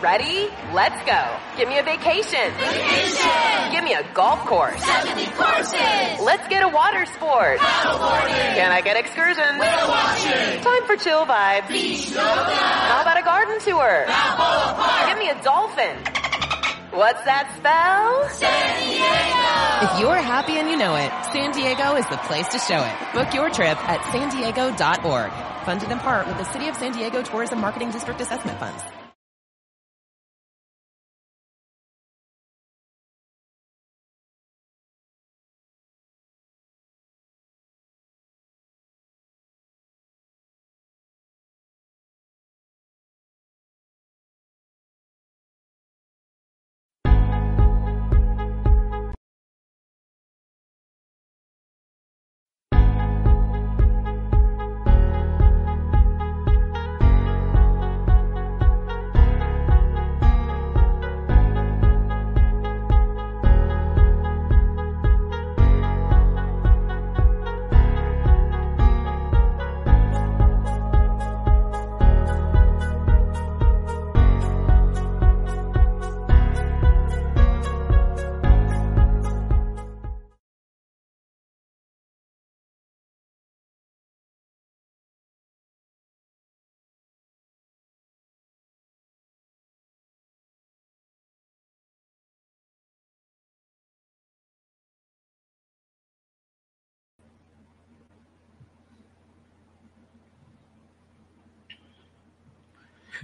[0.00, 0.48] Ready?
[0.72, 1.20] Let's go.
[1.58, 2.48] Give me a vacation.
[2.56, 3.70] Vacation!
[3.70, 4.82] Give me a golf course.
[4.82, 6.24] 70 courses!
[6.24, 7.58] Let's get a water sport.
[7.58, 8.54] Paddleboarding!
[8.56, 9.60] Can I get excursions?
[9.60, 10.64] Whale watching!
[10.64, 11.68] Time for chill vibes.
[11.68, 12.22] Beach yoga!
[12.24, 14.04] How about a garden tour?
[14.06, 15.08] Balboa Park!
[15.10, 15.96] Give me a dolphin.
[16.96, 18.26] What's that spell?
[18.30, 19.84] San Diego!
[19.84, 23.12] If you're happy and you know it, San Diego is the place to show it.
[23.12, 25.30] Book your trip at san diego.org.
[25.66, 28.82] Funded in part with the City of San Diego Tourism Marketing District Assessment Funds.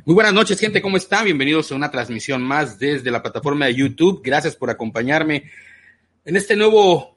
[0.04, 1.22] Muy buenas noches, gente, ¿cómo está?
[1.24, 4.20] Bienvenidos a una transmisión más desde la plataforma de YouTube.
[4.22, 5.50] Gracias por acompañarme
[6.24, 7.16] en este nuevo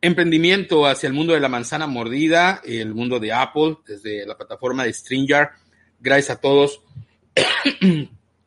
[0.00, 4.84] emprendimiento hacia el mundo de la manzana mordida, el mundo de Apple, desde la plataforma
[4.84, 5.50] de StreamYard.
[6.00, 6.80] Gracias a todos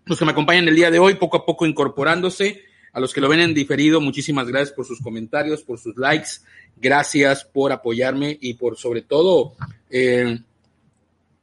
[0.06, 2.62] los que me acompañan el día de hoy, poco a poco incorporándose.
[2.92, 6.42] A los que lo ven en diferido, muchísimas gracias por sus comentarios, por sus likes.
[6.76, 9.54] Gracias por apoyarme y por sobre todo
[9.90, 10.40] eh,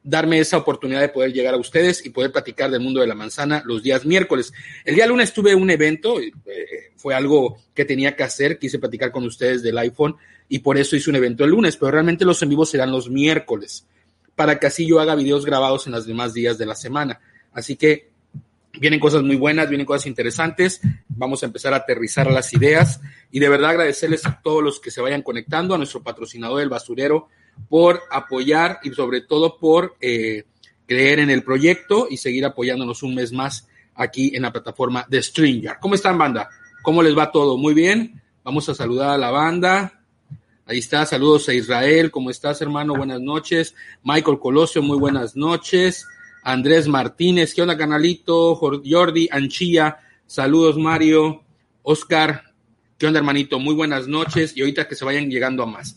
[0.05, 3.15] darme esa oportunidad de poder llegar a ustedes y poder platicar del mundo de la
[3.15, 4.53] manzana los días miércoles.
[4.85, 6.33] El día lunes tuve un evento, eh,
[6.97, 10.17] fue algo que tenía que hacer, quise platicar con ustedes del iPhone
[10.49, 13.09] y por eso hice un evento el lunes, pero realmente los en vivos serán los
[13.09, 13.87] miércoles,
[14.35, 17.21] para que así yo haga videos grabados en los demás días de la semana.
[17.53, 18.11] Así que
[18.79, 23.39] vienen cosas muy buenas, vienen cosas interesantes, vamos a empezar a aterrizar las ideas y
[23.39, 27.29] de verdad agradecerles a todos los que se vayan conectando, a nuestro patrocinador, el basurero,
[27.69, 30.45] por apoyar y sobre todo por eh,
[30.87, 35.23] creer en el proyecto y seguir apoyándonos un mes más aquí en la plataforma de
[35.23, 35.79] StreamYard.
[35.81, 36.49] ¿Cómo están, banda?
[36.83, 37.57] ¿Cómo les va todo?
[37.57, 38.21] Muy bien.
[38.45, 40.03] Vamos a saludar a la banda.
[40.67, 42.11] Ahí está, saludos a Israel.
[42.11, 42.95] ¿Cómo estás, hermano?
[42.95, 43.75] Buenas noches.
[44.03, 46.07] Michael Colosio, muy buenas noches.
[46.43, 48.57] Andrés Martínez, ¿qué onda, canalito?
[48.57, 51.43] Jordi Anchilla, saludos, Mario.
[51.83, 52.45] Oscar,
[52.99, 53.59] ¿qué onda, hermanito?
[53.59, 54.57] Muy buenas noches.
[54.57, 55.97] Y ahorita que se vayan llegando a más.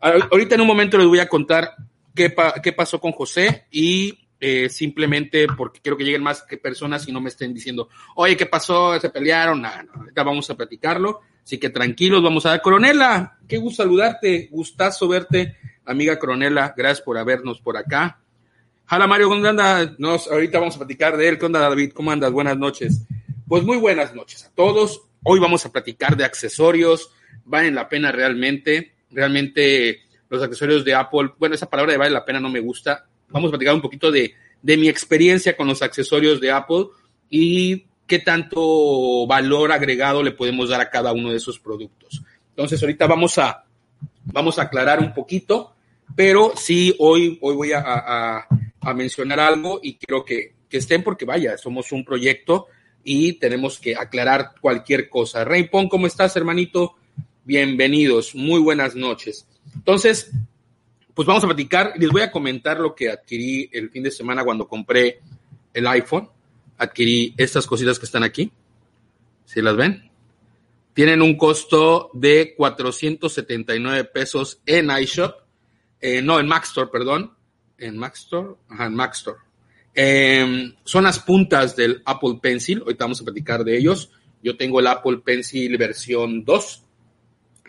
[0.00, 1.74] Ahorita en un momento les voy a contar
[2.14, 7.12] qué, qué pasó con José y eh, simplemente porque quiero que lleguen más personas y
[7.12, 8.98] no me estén diciendo, oye, ¿qué pasó?
[9.00, 9.62] ¿Se pelearon?
[9.62, 11.20] No, no, ahorita vamos a platicarlo.
[11.42, 12.60] Así que tranquilos, vamos a ver.
[12.60, 18.20] Coronela, qué gusto saludarte, gustazo verte, amiga Coronela, gracias por habernos por acá.
[18.90, 19.98] Hola Mario, ¿cómo andas?
[19.98, 21.38] Nos, ahorita vamos a platicar de él.
[21.38, 21.92] ¿Qué onda David?
[21.92, 22.30] ¿Cómo andas?
[22.30, 23.06] Buenas noches.
[23.48, 25.02] Pues muy buenas noches a todos.
[25.22, 27.10] Hoy vamos a platicar de accesorios,
[27.44, 32.24] valen la pena realmente realmente los accesorios de Apple, bueno, esa palabra de vale la
[32.24, 33.06] pena no me gusta.
[33.28, 36.86] Vamos a platicar un poquito de, de mi experiencia con los accesorios de Apple
[37.30, 42.22] y qué tanto valor agregado le podemos dar a cada uno de esos productos.
[42.50, 43.64] Entonces, ahorita vamos a,
[44.24, 45.74] vamos a aclarar un poquito,
[46.14, 51.24] pero sí, hoy, hoy voy a, a, mencionar algo y quiero que, que, estén porque
[51.24, 52.68] vaya, somos un proyecto
[53.02, 55.44] y tenemos que aclarar cualquier cosa.
[55.44, 56.94] Rey Pon, ¿cómo estás, hermanito?
[57.46, 59.46] Bienvenidos, muy buenas noches.
[59.72, 60.32] Entonces,
[61.14, 64.42] pues vamos a platicar, les voy a comentar lo que adquirí el fin de semana
[64.42, 65.20] cuando compré
[65.72, 66.28] el iPhone.
[66.76, 68.50] Adquirí estas cositas que están aquí.
[69.44, 70.10] ¿Sí las ven?
[70.92, 75.36] Tienen un costo de 479 pesos en iShop.
[76.00, 77.32] Eh, no, en Mac Store, perdón.
[77.78, 78.54] En Mac Store.
[78.68, 79.38] Ajá, en Mac Store.
[79.94, 82.80] Eh, son las puntas del Apple Pencil.
[82.80, 84.10] Ahorita vamos a platicar de ellos.
[84.42, 86.85] Yo tengo el Apple Pencil versión 2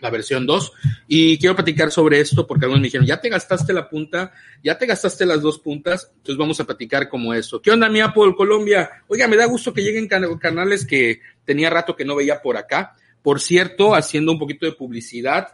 [0.02, 0.72] la versión 2.
[1.08, 4.32] Y quiero platicar sobre esto porque algunos me dijeron, ya te gastaste la punta,
[4.64, 7.62] ya te gastaste las dos puntas, entonces vamos a platicar como eso.
[7.62, 8.90] ¿Qué onda mi Apple Colombia?
[9.08, 12.58] Oiga, me da gusto que lleguen can canales que tenía rato que no veía por
[12.58, 12.96] acá.
[13.22, 15.48] Por cierto, haciendo un poquito de publicidad,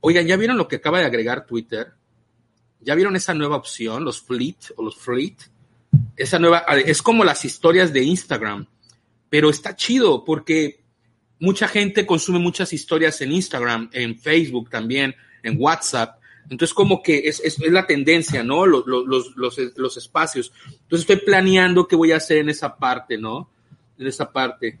[0.00, 1.92] oigan, ¿ya vieron lo que acaba de agregar Twitter?
[2.80, 5.36] ¿Ya vieron esa nueva opción, los fleet o los fleet?
[6.16, 8.66] esa nueva, es como las historias de Instagram,
[9.28, 10.84] pero está chido porque
[11.38, 16.18] mucha gente consume muchas historias en Instagram, en Facebook también, en WhatsApp.
[16.48, 18.66] Entonces, como que es, es, la tendencia, ¿no?
[18.66, 20.52] Los, los, los, los, espacios.
[20.66, 23.50] Entonces, estoy planeando qué voy a hacer en esa parte, ¿no?
[23.98, 24.78] En esa parte.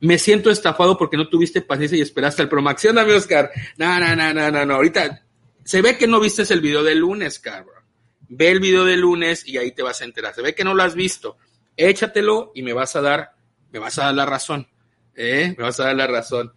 [0.00, 3.50] Me siento estafado porque no tuviste paciencia y esperaste el promoción, mi Oscar.
[3.76, 4.74] No, no, no, no, no, no.
[4.74, 5.22] Ahorita
[5.64, 7.84] se ve que no viste el video del lunes, cabrón.
[8.28, 10.34] Ve el video del lunes y ahí te vas a enterar.
[10.34, 11.36] Se ve que no lo has visto.
[11.76, 13.34] Échatelo y me vas a dar,
[13.70, 14.66] me vas a dar la razón.
[15.14, 15.54] ¿Eh?
[15.56, 16.52] Me vas a dar la razón.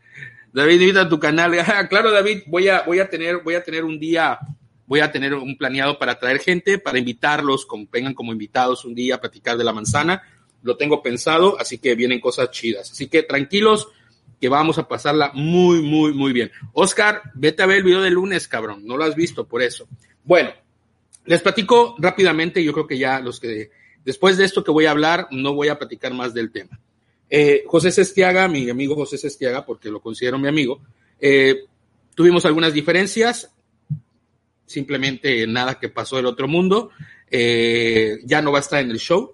[0.53, 1.53] David, invita a tu canal.
[1.67, 4.39] Ah, claro, David, voy a, voy a tener, voy a tener un día,
[4.87, 8.95] voy a tener un planeado para traer gente, para invitarlos, como, vengan como invitados un
[8.95, 10.23] día a platicar de la manzana.
[10.63, 12.91] Lo tengo pensado, así que vienen cosas chidas.
[12.91, 13.89] Así que tranquilos,
[14.39, 16.51] que vamos a pasarla muy, muy, muy bien.
[16.73, 18.85] Oscar, vete a ver el video de lunes, cabrón.
[18.85, 19.87] No lo has visto, por eso.
[20.23, 20.51] Bueno,
[21.25, 22.63] les platico rápidamente.
[22.63, 23.71] Yo creo que ya los que,
[24.03, 26.79] después de esto que voy a hablar, no voy a platicar más del tema.
[27.29, 30.81] Eh, José Sestiaga, mi amigo José Sestiaga, porque lo considero mi amigo,
[31.19, 31.63] eh,
[32.13, 33.51] tuvimos algunas diferencias,
[34.65, 36.91] simplemente nada que pasó del otro mundo.
[37.29, 39.33] Eh, ya no va a estar en el show,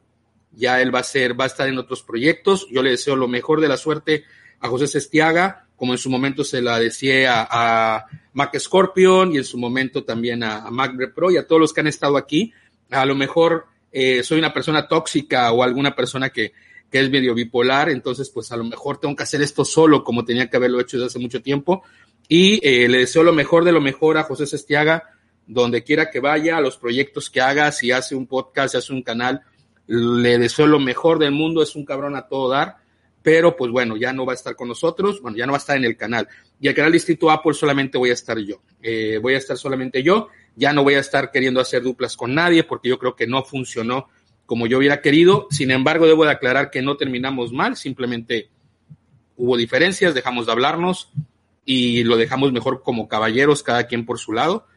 [0.53, 2.67] ya él va a ser, va a estar en otros proyectos.
[2.71, 4.23] Yo le deseo lo mejor de la suerte
[4.59, 9.43] a José Sestiaga, como en su momento se la decía a, Mac Scorpion y en
[9.43, 12.53] su momento también a, Mac Pro y a todos los que han estado aquí.
[12.89, 13.65] A lo mejor
[14.23, 16.53] soy una persona tóxica o alguna persona que,
[16.91, 20.25] que es medio bipolar, entonces pues a lo mejor tengo que hacer esto solo como
[20.25, 21.83] tenía que haberlo hecho desde hace mucho tiempo.
[22.27, 25.09] Y eh, le deseo lo mejor de lo mejor a José Sestiaga,
[25.47, 28.93] donde quiera que vaya, a los proyectos que haga, si hace un podcast, si hace
[28.93, 29.41] un canal,
[29.87, 32.77] le deseo lo mejor del mundo, es un cabrón a todo dar,
[33.21, 35.59] pero pues bueno, ya no va a estar con nosotros, bueno, ya no va a
[35.59, 36.27] estar en el canal.
[36.59, 40.03] Y el canal Distrito Apple solamente voy a estar yo, eh, voy a estar solamente
[40.03, 43.27] yo, ya no voy a estar queriendo hacer duplas con nadie porque yo creo que
[43.27, 44.09] no funcionó
[44.51, 45.47] como yo hubiera querido.
[45.49, 48.49] Sin embargo, debo de aclarar que no terminamos mal, simplemente
[49.37, 51.09] hubo diferencias, dejamos de hablarnos
[51.63, 54.67] y lo dejamos mejor como caballeros, cada quien por su lado.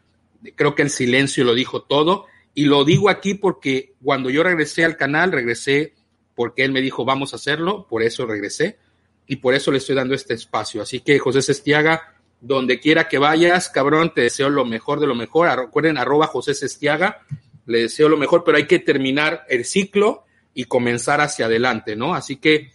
[0.55, 4.85] Creo que el silencio lo dijo todo y lo digo aquí porque cuando yo regresé
[4.85, 5.95] al canal, regresé
[6.37, 8.79] porque él me dijo vamos a hacerlo, por eso regresé
[9.27, 10.83] y por eso le estoy dando este espacio.
[10.83, 15.17] Así que José Sestiaga, donde quiera que vayas, cabrón, te deseo lo mejor de lo
[15.17, 15.49] mejor.
[15.59, 17.23] Recuerden, arroba José Sestiaga
[17.67, 20.25] le deseo lo mejor, pero hay que terminar el ciclo
[20.55, 22.15] y comenzar hacia adelante, ¿no?
[22.15, 22.73] Así que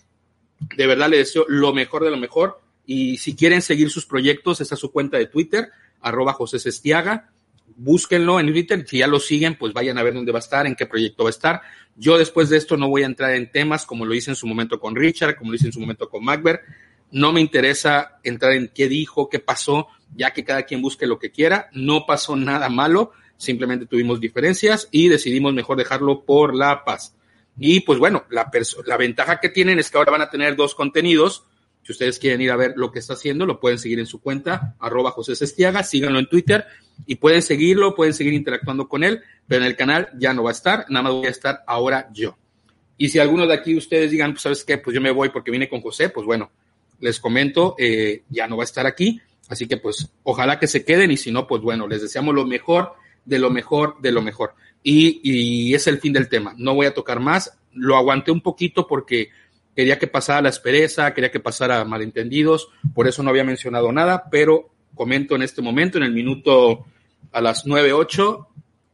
[0.76, 2.62] de verdad le deseo lo mejor de lo mejor.
[2.86, 5.70] Y si quieren seguir sus proyectos, esta es su cuenta de Twitter,
[6.02, 7.30] arroba José Sestiaga.
[7.76, 8.86] Búsquenlo en Twitter.
[8.88, 11.24] Si ya lo siguen, pues vayan a ver dónde va a estar, en qué proyecto
[11.24, 11.62] va a estar.
[11.96, 14.48] Yo después de esto no voy a entrar en temas como lo hice en su
[14.48, 16.62] momento con Richard, como lo hice en su momento con Macbeth.
[17.12, 21.20] No me interesa entrar en qué dijo, qué pasó, ya que cada quien busque lo
[21.20, 21.70] que quiera.
[21.74, 27.16] No pasó nada malo simplemente tuvimos diferencias y decidimos mejor dejarlo por la paz.
[27.58, 28.52] Y pues bueno, la,
[28.86, 31.46] la ventaja que tienen es que ahora van a tener dos contenidos.
[31.84, 34.22] Si ustedes quieren ir a ver lo que está haciendo, lo pueden seguir en su
[34.22, 36.66] cuenta, arroba José Sestiaga, síganlo en Twitter
[37.08, 40.52] y pueden seguirlo, pueden seguir interactuando con él, pero en el canal ya no va
[40.52, 42.38] a estar, nada más voy a estar ahora yo.
[42.98, 45.52] Y si alguno de aquí ustedes digan, pues sabes qué, pues yo me voy porque
[45.52, 46.52] vine con José, pues bueno,
[47.00, 50.84] les comento, eh, ya no va a estar aquí, así que pues ojalá que se
[50.84, 52.94] queden y si no, pues bueno, les deseamos lo mejor
[53.30, 54.56] de lo mejor, de lo mejor.
[54.84, 56.54] Y, y, es el fin del tema.
[56.58, 57.58] No voy a tocar más.
[57.74, 59.30] Lo aguanté un poquito porque
[59.76, 64.26] quería que pasara la aspereza, quería que pasara malentendidos, por eso no había mencionado nada,
[64.30, 66.86] pero comento en este momento, en el minuto
[67.32, 68.48] a las 9.08,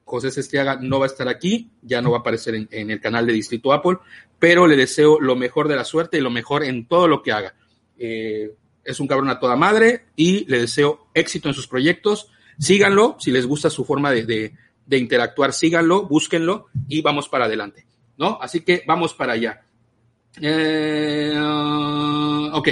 [0.04, 3.26] José Sestiaga no va a estar aquí, ya no va a aparecer en, el canal
[3.26, 3.98] de Distrito Apple,
[4.38, 7.32] pero le deseo lo mejor de la suerte y lo mejor en todo lo que
[7.32, 7.56] haga.
[7.98, 8.52] Eh,
[8.84, 13.32] es un cabrón a toda madre y le deseo éxito en sus proyectos Síganlo, si
[13.32, 14.54] les gusta su forma de,
[14.90, 17.86] interactuar, síganlo, búsquenlo y vamos para adelante,
[18.18, 18.38] ¿no?
[18.42, 19.62] Así que vamos para allá.
[20.42, 21.34] Eh,
[22.54, 22.70] ok,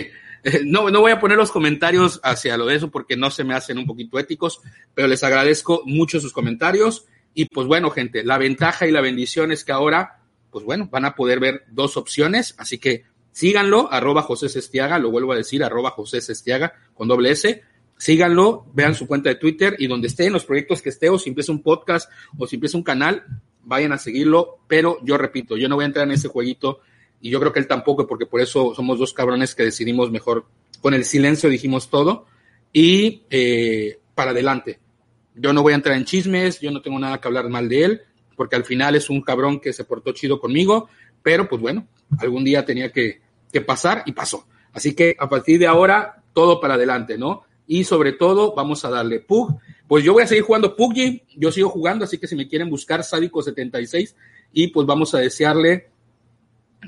[0.65, 3.53] no, no voy a poner los comentarios hacia lo de eso porque no se me
[3.53, 4.61] hacen un poquito éticos,
[4.93, 7.05] pero les agradezco mucho sus comentarios.
[7.33, 10.19] Y pues bueno, gente, la ventaja y la bendición es que ahora,
[10.51, 15.09] pues bueno, van a poder ver dos opciones, así que síganlo, arroba José Sestiaga, lo
[15.09, 17.63] vuelvo a decir, arroba José Sestiaga con doble S
[17.97, 21.17] síganlo, vean su cuenta de Twitter y donde esté en los proyectos que esté, o
[21.17, 23.23] si empieza un podcast o si empieza un canal,
[23.63, 24.59] vayan a seguirlo.
[24.67, 26.79] Pero yo repito, yo no voy a entrar en ese jueguito
[27.21, 30.45] y yo creo que él tampoco, porque por eso somos dos cabrones que decidimos mejor,
[30.81, 32.25] con el silencio dijimos todo
[32.73, 34.79] y eh, para adelante.
[35.35, 37.83] Yo no voy a entrar en chismes, yo no tengo nada que hablar mal de
[37.85, 38.01] él,
[38.35, 40.89] porque al final es un cabrón que se portó chido conmigo,
[41.21, 41.87] pero pues bueno,
[42.19, 43.21] algún día tenía que,
[43.51, 44.45] que pasar y pasó.
[44.73, 47.43] Así que a partir de ahora, todo para adelante, ¿no?
[47.67, 49.59] Y sobre todo vamos a darle PUG.
[49.87, 52.69] Pues yo voy a seguir jugando PUBG, yo sigo jugando, así que si me quieren
[52.69, 54.15] buscar Sádico76
[54.53, 55.89] y pues vamos a desearle,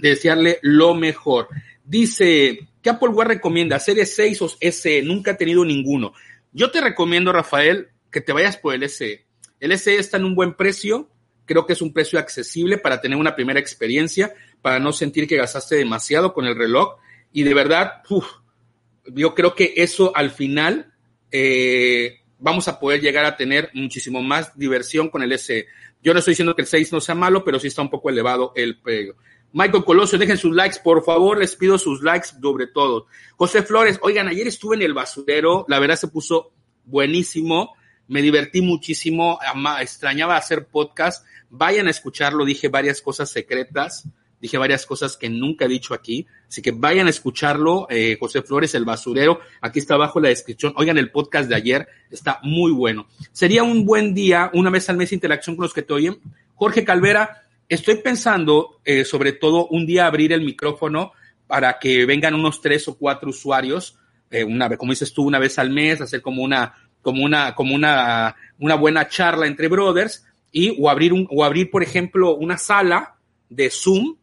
[0.02, 1.48] desearle lo mejor.
[1.84, 3.80] Dice, ¿qué Apple Watch recomienda?
[3.80, 5.02] ¿Serie 6 o SE?
[5.04, 6.14] Nunca he tenido ninguno.
[6.52, 9.26] Yo te recomiendo, Rafael, que te vayas por el SE.
[9.60, 11.10] El SE está en un buen precio,
[11.46, 15.38] creo que es un precio accesible para tener una primera experiencia, para no sentir que
[15.38, 16.96] gastaste demasiado con el reloj
[17.32, 18.26] y de verdad, uf,
[19.08, 20.94] yo creo que eso al final
[21.32, 25.68] eh, vamos a poder llegar a tener muchísimo más diversión con el SE.
[26.02, 28.10] Yo no estoy diciendo que el 6 no sea malo, pero sí está un poco
[28.10, 29.16] elevado el precio.
[29.54, 33.08] Michael Colosio, dejen sus likes, por favor, les pido sus likes sobre todo.
[33.38, 36.52] José Flores, oigan, ayer estuve en el basurero, la verdad se puso
[36.84, 37.74] buenísimo,
[38.08, 39.40] me divertí muchísimo,
[39.80, 44.10] extrañaba hacer podcast, vayan a escucharlo, dije varias cosas secretas,
[44.42, 48.42] dije varias cosas que nunca he dicho aquí, así que vayan a escucharlo, eh, José
[48.42, 52.72] Flores, el basurero, aquí está abajo la descripción, oigan el podcast de ayer, está muy
[52.72, 53.08] bueno.
[53.32, 56.20] Sería un buen día, una vez al mes, interacción con los que te oyen.
[56.56, 61.14] Jorge Calvera, estoy pensando, eh, sobre todo, un día abrir el micrófono
[61.48, 63.98] para que vengan unos tres o cuatro usuarios,
[64.30, 67.54] eh, una vez, como dices tú, una vez al mes, hacer como una, como una,
[67.56, 72.36] como una, una buena charla entre brothers y o abrir un, o abrir, por ejemplo,
[72.36, 73.16] una sala
[73.50, 74.16] de Zoom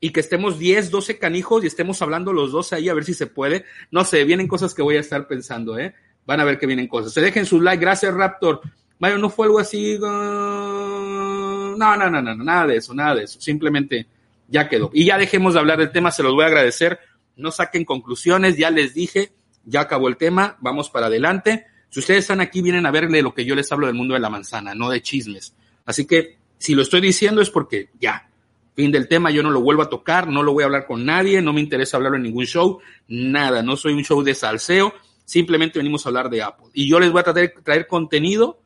[0.00, 3.12] y que estemos 10, 12 canijos y estemos hablando los dos ahí a ver si
[3.12, 3.66] se puede.
[3.90, 5.94] No sé, vienen cosas que voy a estar pensando, ¿eh?
[6.26, 7.12] Van a ver que vienen cosas.
[7.12, 7.80] Se dejen su like.
[7.80, 8.62] Gracias, Raptor.
[8.98, 9.96] Mario, no fue algo así.
[9.96, 13.40] Uh, no, no, no, no, nada de eso, nada de eso.
[13.40, 14.06] Simplemente
[14.48, 14.90] ya quedó.
[14.92, 16.98] Y ya dejemos de hablar del tema, se los voy a agradecer.
[17.36, 19.32] No saquen conclusiones, ya les dije,
[19.64, 21.66] ya acabó el tema, vamos para adelante.
[21.88, 24.20] Si ustedes están aquí, vienen a verle lo que yo les hablo del mundo de
[24.20, 25.54] la manzana, no de chismes.
[25.86, 28.29] Así que si lo estoy diciendo es porque ya,
[28.74, 31.04] Fin del tema, yo no lo vuelvo a tocar, no lo voy a hablar con
[31.04, 34.94] nadie, no me interesa hablarlo en ningún show, nada, no soy un show de salseo,
[35.24, 36.68] simplemente venimos a hablar de Apple.
[36.72, 38.60] Y yo les voy a tratar de traer contenido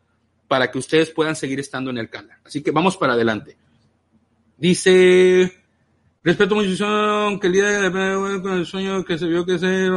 [0.47, 2.39] para que ustedes puedan seguir estando en el canal.
[2.45, 3.57] Así que vamos para adelante.
[4.57, 5.53] Dice,
[6.23, 9.89] respeto mucho que el día de con el sueño que se vio que se...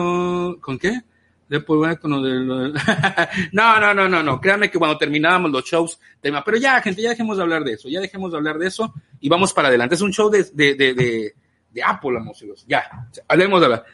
[0.62, 1.02] ¿Con qué?
[1.50, 2.18] Después con lo
[3.52, 4.42] no, no, no, no, no.
[4.42, 6.44] Créanme que cuando terminábamos los shows, tema.
[6.44, 7.88] Pero ya, gente, ya dejemos de hablar de eso.
[7.88, 9.96] Ya dejemos de hablar de eso y vamos para adelante.
[9.96, 12.20] Es un show de, de, de, de, Apple.
[12.68, 12.84] Ya,
[13.28, 13.86] hablemos de hablar.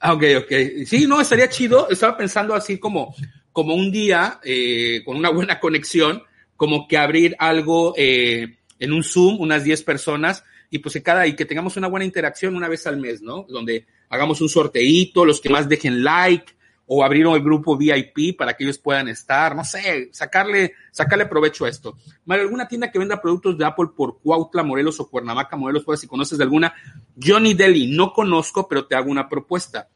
[0.00, 0.52] Ah, ok, ok.
[0.86, 1.88] Sí, no, estaría chido.
[1.90, 3.14] Estaba pensando así como,
[3.52, 6.22] como un día, eh, con una buena conexión,
[6.56, 11.26] como que abrir algo eh, en un Zoom, unas 10 personas, y pues que cada,
[11.26, 13.44] y que tengamos una buena interacción una vez al mes, ¿no?
[13.48, 16.52] Donde hagamos un sorteíto, los que más dejen like,
[16.94, 21.64] o abrir el grupo VIP para que ellos puedan estar, no sé, sacarle, sacarle provecho
[21.64, 21.96] a esto.
[22.26, 26.00] Mario, ¿alguna tienda que venda productos de Apple por Cuautla, Morelos o Cuernavaca, Morelos, pues
[26.00, 26.74] si conoces de alguna?
[27.18, 29.88] Johnny Deli, no conozco, pero te hago una propuesta.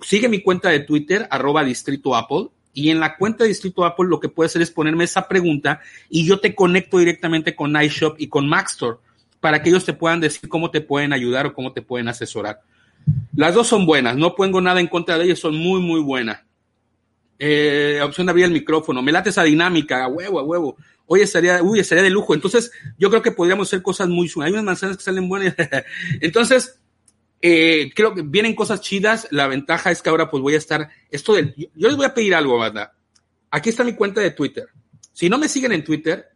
[0.00, 4.08] Sigue mi cuenta de Twitter, arroba Distrito Apple, y en la cuenta de Distrito Apple
[4.08, 8.18] lo que puedes hacer es ponerme esa pregunta y yo te conecto directamente con iShop
[8.18, 8.96] y con Maxstore
[9.40, 12.62] para que ellos te puedan decir cómo te pueden ayudar o cómo te pueden asesorar.
[13.34, 16.40] Las dos son buenas, no pongo nada en contra de ellas, son muy, muy buenas.
[17.38, 20.76] Eh, opción de abrir el micrófono, me late esa dinámica, a huevo, a huevo.
[21.06, 22.34] Oye, estaría, uy, estaría de lujo.
[22.34, 25.54] Entonces, yo creo que podríamos hacer cosas muy, hay unas manzanas que salen buenas.
[26.20, 26.78] Entonces,
[27.42, 29.26] eh, creo que vienen cosas chidas.
[29.30, 32.14] La ventaja es que ahora pues voy a estar, esto del, yo les voy a
[32.14, 32.94] pedir algo, banda.
[33.50, 34.68] Aquí está mi cuenta de Twitter.
[35.12, 36.28] Si no me siguen en Twitter,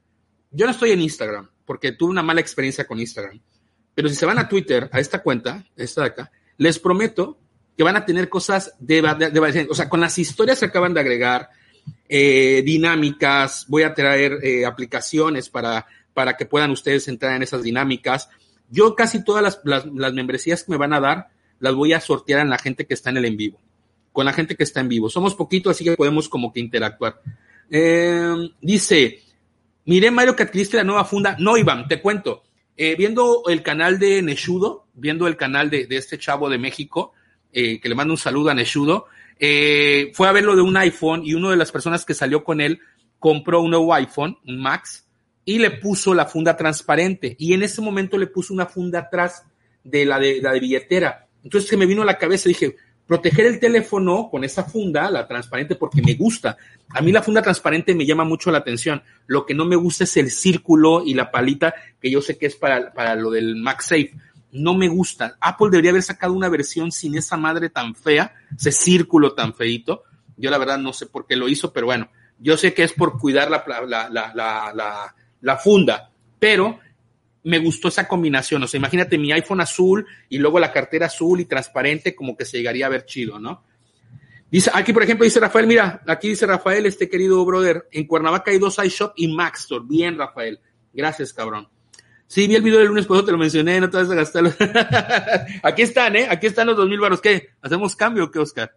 [0.51, 3.41] yo no estoy en Instagram, porque tuve una mala experiencia con Instagram.
[3.95, 7.39] Pero si se van a Twitter, a esta cuenta, esta de acá, les prometo
[7.77, 11.01] que van a tener cosas de, de, o sea, con las historias que acaban de
[11.01, 11.51] agregar,
[12.09, 17.63] eh, dinámicas, voy a traer eh, aplicaciones para, para que puedan ustedes entrar en esas
[17.63, 18.29] dinámicas.
[18.71, 22.41] Yo casi todas las, las, membresías que me van a dar las voy a sortear
[22.41, 23.61] en la gente que está en el en vivo,
[24.13, 25.09] con la gente que está en vivo.
[25.09, 27.21] Somos poquitos, así que podemos como que interactuar.
[27.71, 29.23] Eh, dice,
[29.87, 31.37] miré Mario que adquiriste la nueva funda.
[31.39, 32.43] No, Iván, te cuento.
[32.77, 37.13] Eh, viendo el canal de Neshudo, viendo el canal de, de este chavo de México,
[37.53, 39.07] eh, que le mando un saludo a Neshudo,
[39.39, 42.61] eh, fue a verlo de un iPhone y una de las personas que salió con
[42.61, 42.81] él
[43.19, 45.07] compró un nuevo iPhone, un Max,
[45.45, 47.37] y le puso la funda transparente.
[47.39, 49.45] Y en ese momento le puso una funda atrás
[49.85, 51.27] de la de, la billetera.
[51.43, 55.11] Entonces se me vino a la cabeza y dije, proteger el teléfono con esa funda,
[55.11, 56.57] la transparente, porque me gusta.
[56.89, 59.03] A mí la funda transparente me llama mucho la atención.
[59.27, 62.47] Lo que no me gusta es el círculo y la palita, que yo sé que
[62.47, 64.13] es para, para lo del MagSafe.
[64.55, 65.37] No me gusta.
[65.41, 70.05] Apple debería haber sacado una versión sin esa madre tan fea, ese círculo tan feito.
[70.37, 72.09] Yo la verdad no sé por qué lo hizo, pero bueno,
[72.39, 76.09] yo sé que es por cuidar la, la, la, la, funda,
[76.39, 76.79] pero
[77.43, 78.63] me gustó esa combinación.
[78.63, 82.45] O sea, imagínate mi iPhone azul y luego la cartera azul y transparente, como que
[82.45, 83.65] se llegaría a ver chido, ¿no?
[84.53, 88.53] Dice, aquí por ejemplo dice Rafael, mira, aquí dice Rafael, este querido brother, en Cuernavaca
[88.53, 89.85] hay dos iShop y Maxstore.
[89.85, 90.61] Bien, Rafael.
[90.93, 91.69] Gracias, cabrón.
[92.27, 94.15] Sí, vi el video del lunes, por eso te lo mencioné, no te vas a
[94.15, 94.53] gastarlo.
[95.63, 96.27] Aquí están, ¿eh?
[96.29, 97.21] Aquí están los dos mil baros.
[97.21, 97.51] ¿Qué?
[97.61, 98.75] ¿Hacemos cambio o qué, Oscar?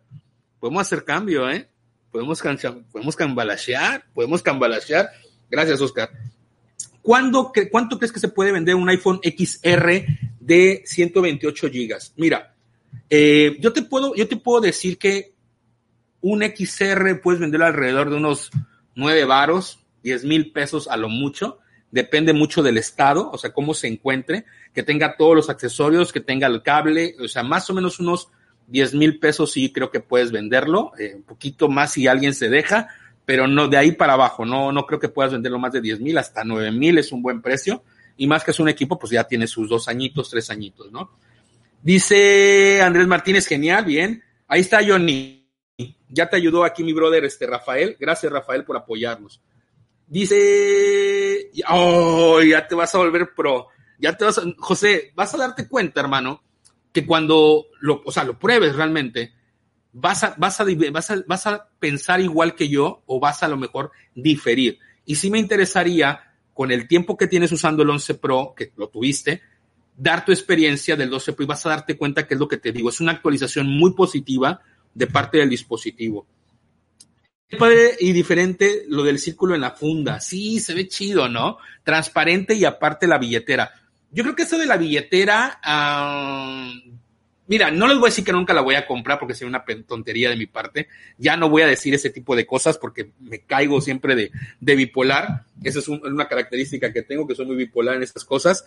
[0.60, 1.70] Podemos hacer cambio, ¿eh?
[2.12, 2.42] Podemos,
[2.92, 5.10] podemos cambalachear, podemos cambalachear.
[5.50, 6.10] Gracias, Oscar.
[7.02, 10.06] ¿Cuándo, ¿Cuánto crees que se puede vender un iPhone XR
[10.40, 12.14] de 128 gigas?
[12.18, 12.54] Mira,
[13.10, 15.34] eh, yo, te puedo, yo te puedo decir que
[16.22, 18.52] un XR puedes venderlo alrededor de unos
[18.96, 21.60] 9 varos, 10 mil pesos a lo mucho.
[21.92, 26.20] Depende mucho del estado, o sea, cómo se encuentre, que tenga todos los accesorios, que
[26.20, 28.30] tenga el cable, o sea, más o menos unos
[28.68, 32.50] 10 mil pesos sí creo que puedes venderlo, eh, un poquito más si alguien se
[32.50, 32.90] deja,
[33.26, 36.02] pero no de ahí para abajo, no, no creo que puedas venderlo más de 10
[36.02, 37.84] mil, hasta 9 mil es un buen precio,
[38.18, 41.12] y más que es un equipo, pues ya tiene sus dos añitos, tres añitos, ¿no?
[41.82, 44.24] Dice Andrés Martínez, genial, bien.
[44.48, 45.48] Ahí está Johnny.
[46.10, 47.96] Ya te ayudó aquí mi brother, este Rafael.
[48.00, 49.40] Gracias, Rafael, por apoyarnos.
[50.08, 53.68] Dice, oh, ya te vas a volver pro.
[54.00, 56.44] Ya te vas a, José, vas a darte cuenta, hermano,
[56.94, 59.34] que cuando lo, o sea, lo pruebes realmente,
[59.92, 60.66] vas a, vas a,
[61.28, 64.80] vas a, pensar igual que yo o vas a, a lo mejor diferir.
[65.06, 66.22] Y sí me interesaría,
[66.54, 69.42] con el tiempo que tienes usando el 11 Pro, que lo tuviste,
[69.96, 72.58] dar tu experiencia del 12 Pro y vas a darte cuenta que es lo que
[72.58, 72.90] te digo.
[72.90, 74.62] Es una actualización muy positiva
[74.94, 76.26] de parte del dispositivo.
[77.56, 80.20] Padre y diferente lo del círculo en la funda.
[80.20, 81.58] Sí, se ve chido, ¿no?
[81.84, 83.72] Transparente y aparte la billetera.
[84.12, 85.60] Yo creo que eso de la billetera,
[87.48, 89.64] mira, no les voy a decir que nunca la voy a comprar porque sería una
[89.86, 90.90] tontería de mi parte.
[91.18, 94.76] Ya no voy a decir ese tipo de cosas porque me caigo siempre de, de
[94.76, 95.46] bipolar.
[95.64, 98.66] Esa es una característica que tengo, que soy muy bipolar en estas cosas.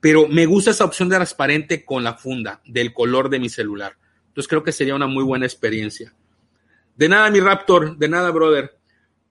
[0.00, 3.96] Pero me gusta esa opción de transparente con la funda, del color de mi celular.
[4.28, 6.14] Entonces creo que sería una muy buena experiencia.
[6.98, 8.78] De nada, mi Raptor, de nada, brother.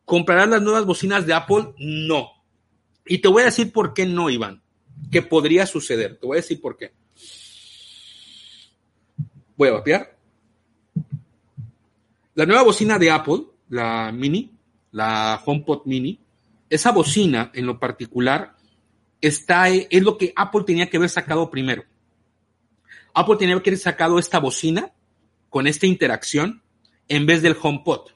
[0.06, 1.76] ¿Comprarás las nuevas bocinas de Apple?
[1.78, 2.32] No.
[3.06, 4.64] Y te voy a decir por qué no, Iván
[5.12, 6.18] que podría suceder.
[6.18, 6.92] Te voy a decir por qué.
[9.56, 10.18] Voy a vapear.
[12.36, 14.52] La nueva bocina de Apple, la Mini,
[14.92, 16.20] la HomePod Mini,
[16.70, 18.56] esa bocina en lo particular
[19.22, 21.84] está, es lo que Apple tenía que haber sacado primero.
[23.14, 24.92] Apple tenía que haber sacado esta bocina
[25.50, 26.62] con esta interacción
[27.08, 28.12] en vez del HomePod.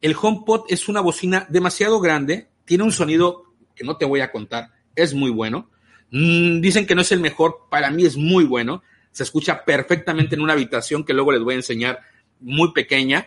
[0.00, 4.30] El HomePod es una bocina demasiado grande, tiene un sonido que no te voy a
[4.30, 5.70] contar, es muy bueno,
[6.16, 8.84] Mm, dicen que no es el mejor, para mí es muy bueno.
[9.10, 12.02] Se escucha perfectamente en una habitación que luego les voy a enseñar
[12.38, 13.26] muy pequeña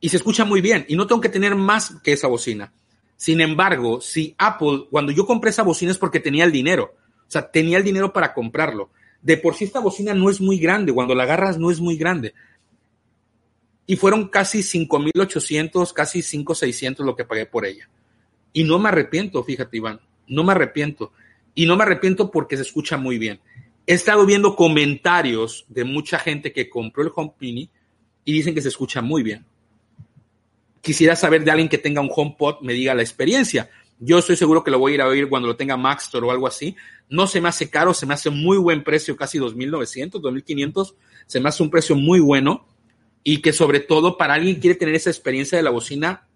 [0.00, 2.72] y se escucha muy bien y no tengo que tener más que esa bocina.
[3.16, 7.30] Sin embargo, si Apple, cuando yo compré esa bocina es porque tenía el dinero, o
[7.30, 8.90] sea, tenía el dinero para comprarlo.
[9.20, 11.96] De por sí esta bocina no es muy grande, cuando la agarras no es muy
[11.96, 12.34] grande.
[13.86, 17.88] Y fueron casi 5.800, casi 5.600 lo que pagué por ella.
[18.52, 21.12] Y no me arrepiento, fíjate Iván, no me arrepiento
[21.54, 23.40] y no me arrepiento porque se escucha muy bien.
[23.86, 27.68] He estado viendo comentarios de mucha gente que compró el HomePini
[28.24, 29.44] y dicen que se escucha muy bien.
[30.80, 33.70] Quisiera saber de alguien que tenga un HomePod, me diga la experiencia.
[33.98, 36.30] Yo estoy seguro que lo voy a ir a oír cuando lo tenga Maxtor o
[36.30, 36.74] algo así.
[37.08, 40.94] No se me hace caro, se me hace muy buen precio, casi 2.900, 2.500.
[41.26, 42.66] Se me hace un precio muy bueno
[43.24, 46.26] y que sobre todo para alguien que quiere tener esa experiencia de la bocina,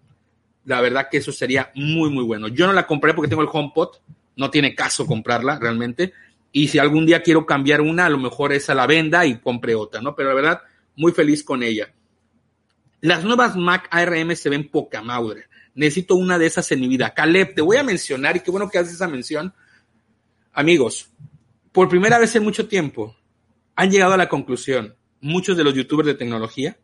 [0.65, 2.47] la verdad que eso sería muy, muy bueno.
[2.47, 3.97] Yo no la compré porque tengo el HomePod,
[4.35, 6.13] no tiene caso comprarla realmente.
[6.51, 9.75] Y si algún día quiero cambiar una, a lo mejor esa la venda y compre
[9.75, 10.15] otra, ¿no?
[10.15, 10.61] Pero la verdad,
[10.95, 11.93] muy feliz con ella.
[12.99, 15.45] Las nuevas Mac ARM se ven poca madre.
[15.75, 17.13] Necesito una de esas en mi vida.
[17.13, 19.53] Caleb, te voy a mencionar y qué bueno que haces esa mención.
[20.51, 21.11] Amigos,
[21.71, 23.15] por primera vez en mucho tiempo
[23.75, 26.77] han llegado a la conclusión, muchos de los youtubers de tecnología,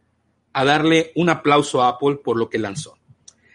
[0.53, 2.97] a darle un aplauso a Apple por lo que lanzó.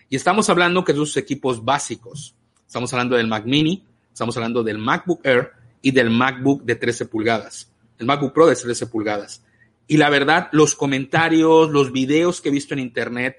[0.08, 2.34] Y estamos hablando que sus equipos básicos.
[2.66, 3.84] Estamos hablando del Mac Mini,
[4.18, 8.56] Estamos hablando del MacBook Air y del MacBook de 13 pulgadas, el MacBook Pro de
[8.56, 9.44] 13 pulgadas.
[9.86, 13.36] Y la verdad, los comentarios, los videos que he visto en Internet,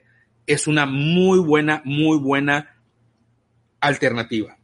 [0.48, 2.78] es una muy buena, muy buena
[3.82, 4.58] alternativa.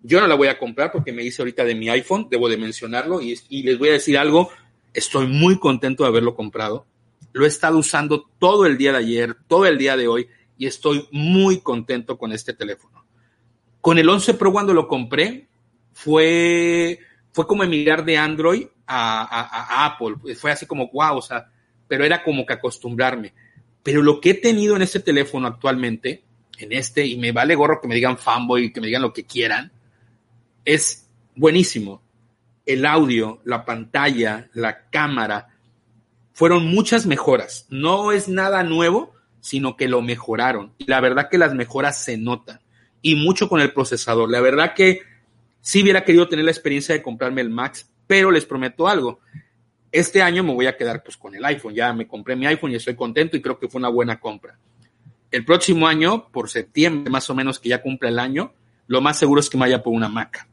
[0.00, 2.56] Yo no la voy a comprar porque me hice ahorita de mi iPhone, debo de
[2.56, 4.48] mencionarlo, y, y les voy a decir algo,
[4.94, 6.86] estoy muy contento de haberlo comprado.
[7.32, 10.28] Lo he estado usando todo el día de ayer, todo el día de hoy,
[10.58, 13.04] y estoy muy contento con este teléfono.
[13.80, 15.48] Con el 11 Pro cuando lo compré,
[15.92, 16.98] fue,
[17.32, 20.34] fue como emigrar de Android a, Apple.
[20.36, 21.50] Fue así como, wow, o sea,
[21.88, 23.32] pero era como que acostumbrarme.
[23.82, 26.22] Pero lo que he tenido en este teléfono actualmente,
[26.58, 29.24] en este, y me vale gorro que me digan fanboy, que me digan lo que
[29.24, 29.72] quieran,
[30.64, 32.02] es buenísimo.
[32.66, 35.48] El audio, la pantalla, la cámara,
[36.32, 37.66] fueron muchas mejoras.
[37.70, 40.72] No es nada nuevo, sino que lo mejoraron.
[40.78, 42.60] Y la verdad que las mejoras se notan
[43.00, 44.30] y mucho con el procesador.
[44.30, 45.02] La verdad que
[45.62, 49.20] Sí hubiera querido tener la experiencia de comprarme el Max, pero les prometo algo.
[49.92, 51.72] Este año me voy a quedar pues con el iPhone.
[51.72, 54.58] Ya me compré mi iPhone y estoy contento y creo que fue una buena compra.
[55.30, 58.52] El próximo año, por septiembre más o menos que ya cumple el año,
[58.88, 60.48] lo más seguro es que me vaya por una Mac.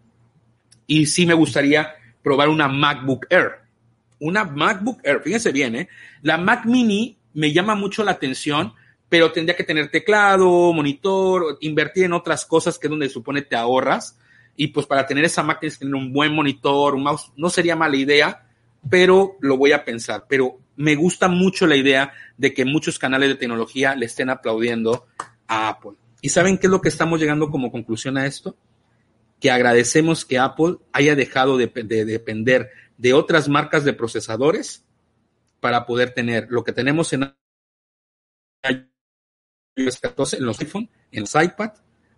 [0.89, 3.60] Y sí me gustaría probar una MacBook Air.
[4.19, 5.88] Una MacBook Air, fíjense bien, ¿eh?
[6.23, 8.73] La Mac Mini me llama mucho la atención,
[9.08, 13.56] pero tendría que tener teclado, monitor, invertir en otras cosas que es donde supone te
[13.56, 14.17] ahorras.
[14.56, 17.32] Y pues para tener esa Mac tienes que tener un buen monitor, un mouse.
[17.38, 18.47] No sería mala idea,
[18.89, 20.25] pero lo voy a pensar.
[20.28, 25.06] Pero me gusta mucho la idea de que muchos canales de tecnología le estén aplaudiendo
[25.47, 25.91] a Apple.
[26.19, 28.58] ¿Y saben qué es lo que estamos llegando como conclusión a esto?
[29.39, 34.84] Que agradecemos que Apple haya dejado de, de depender de otras marcas de procesadores
[35.60, 37.34] para poder tener lo que tenemos en
[39.78, 41.71] iOS 14, en los iPhone, en los iPad,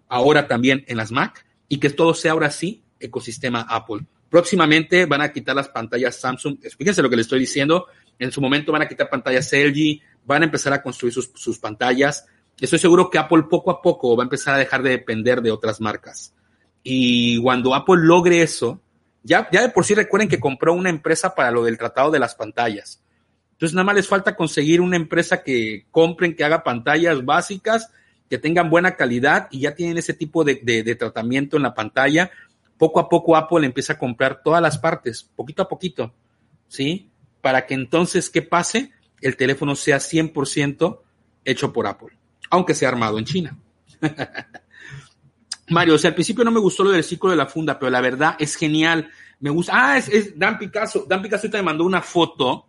[0.08, 4.06] ahora también en las Mac, y que todo sea ahora sí ecosistema Apple.
[4.30, 6.58] Próximamente van a quitar las pantallas Samsung.
[6.78, 7.88] Fíjense lo que les estoy diciendo.
[8.18, 11.60] En su momento van a quitar pantallas LG, van a empezar a construir sus, sus
[11.60, 12.26] pantallas.
[12.60, 15.52] Estoy seguro que Apple poco a poco va a empezar a dejar de depender de
[15.52, 16.34] otras marcas.
[16.84, 18.82] Y cuando Apple logre eso,
[19.24, 22.20] ya, ya de por sí recuerden que compró una empresa para lo del tratado de
[22.20, 23.02] las pantallas.
[23.54, 27.91] Entonces nada más les falta conseguir una empresa que compren, que haga pantallas básicas,
[28.30, 32.32] que tengan buena calidad y ya tienen ese tipo de, de, tratamiento en la pantalla
[32.82, 36.15] poco a poco Apple empieza a comprar todas las partes, poquito a poquito,
[36.67, 37.12] ¿sí?
[37.39, 38.91] Para que entonces, ¿qué pase?
[39.22, 41.00] El teléfono sea 100%
[41.46, 42.17] hecho por Apple,
[42.50, 43.56] aunque sea armado en China.
[45.69, 47.89] Mario, o sea, al principio no me gustó lo del ciclo de la funda, pero
[47.89, 49.10] la verdad es genial.
[49.39, 49.71] Me gusta.
[49.76, 51.06] Ah, es, Dan Picasso.
[51.08, 52.67] Dan Picasso me mandó una foto.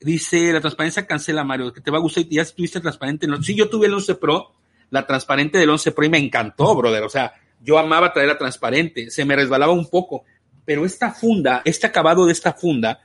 [0.00, 3.26] Dice, la transparencia cancela, Mario, que te va a gustar ya tuviste transparente.
[3.42, 4.52] Sí, yo tuve el 11 Pro,
[4.90, 7.02] la transparente del 11 Pro y me encantó, brother.
[7.02, 10.24] O sea, yo amaba traerla transparente, se me resbalaba un poco,
[10.64, 13.00] pero esta funda, este acabado de esta funda,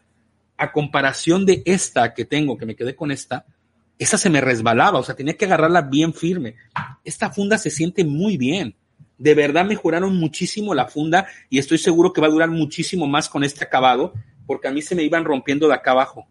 [0.57, 3.45] a comparación de esta que tengo, que me quedé con esta,
[3.97, 6.55] esa se me resbalaba, o sea, tenía que agarrarla bien firme.
[7.03, 8.75] Esta funda se siente muy bien.
[9.17, 13.29] De verdad mejoraron muchísimo la funda y estoy seguro que va a durar muchísimo más
[13.29, 14.13] con este acabado,
[14.45, 16.27] porque a mí se me iban rompiendo de acá abajo.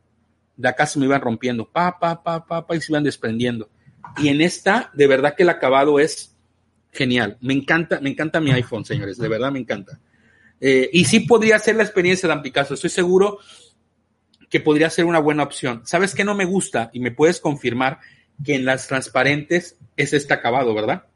[0.57, 3.71] De acá se me iban rompiendo, pa, pa, pa, pa, pa, y se iban desprendiendo.
[4.19, 6.37] Y en esta, de verdad que el acabado es
[6.93, 7.39] genial.
[7.41, 9.99] Me encanta, me encanta mi iPhone, señores, de verdad me encanta.
[10.61, 13.39] Eh, y sí podría ser la experiencia de Picasso, estoy seguro
[14.49, 15.83] que podría ser una buena opción.
[15.85, 16.91] ¿Sabes qué no me gusta?
[16.93, 18.01] Y me puedes confirmar
[18.45, 21.07] que en las transparentes es este acabado, ¿verdad?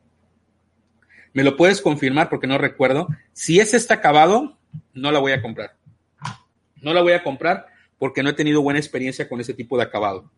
[1.36, 3.08] Me lo puedes confirmar porque no recuerdo.
[3.34, 4.56] Si es este acabado,
[4.94, 5.76] no la voy a comprar.
[6.80, 7.66] No la voy a comprar
[7.98, 10.30] porque no he tenido buena experiencia con ese tipo de acabado.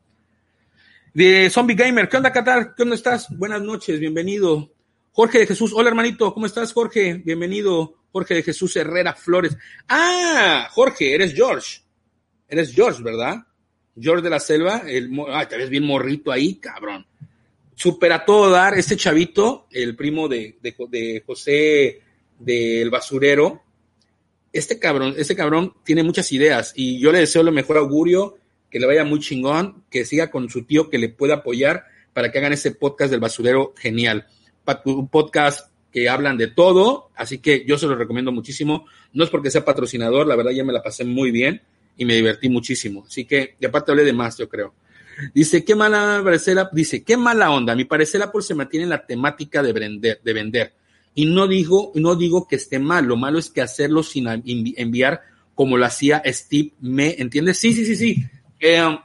[1.15, 2.75] De Zombie Gamer, ¿qué onda, Qatar?
[2.75, 3.29] ¿Qué onda estás?
[3.31, 4.73] Buenas noches, bienvenido.
[5.13, 7.23] Jorge de Jesús, hola hermanito, ¿cómo estás, Jorge?
[7.25, 9.57] Bienvenido, Jorge de Jesús Herrera Flores.
[9.89, 11.79] Ah, Jorge, eres George.
[12.49, 13.37] Eres George, ¿verdad?
[13.97, 17.07] George de la Selva, el, ay, te ves bien morrito ahí, cabrón.
[17.79, 20.57] Super a todo dar, este chavito, el primo de,
[21.25, 22.01] José
[22.37, 23.63] del basurero,
[24.53, 28.37] este cabrón, este cabrón tiene muchas ideas y yo le deseo lo mejor augurio,
[28.69, 32.33] que le vaya muy chingón, que siga con su tío que le pueda apoyar para
[32.33, 34.27] que hagan ese podcast del basurero genial
[34.85, 38.87] un podcast que hablan de todo, así que yo se lo recomiendo muchísimo.
[39.13, 41.63] No es porque sea patrocinador, la verdad ya me la pasé muy bien
[41.97, 43.05] y me divertí muchísimo.
[43.07, 44.75] Así que, y aparte hablé de más, yo creo.
[45.35, 47.73] Dice, qué mala parecer, dice, qué mala onda.
[47.73, 50.75] A mi parecer Apple se mantiene en la temática de vender, de vender.
[51.15, 55.23] Y no digo, no digo que esté mal, lo malo es que hacerlo sin enviar
[55.55, 57.59] como lo hacía Steve Me, ¿entiendes?
[57.59, 58.25] Sí, sí, sí, sí.
[58.61, 58.99] Eh,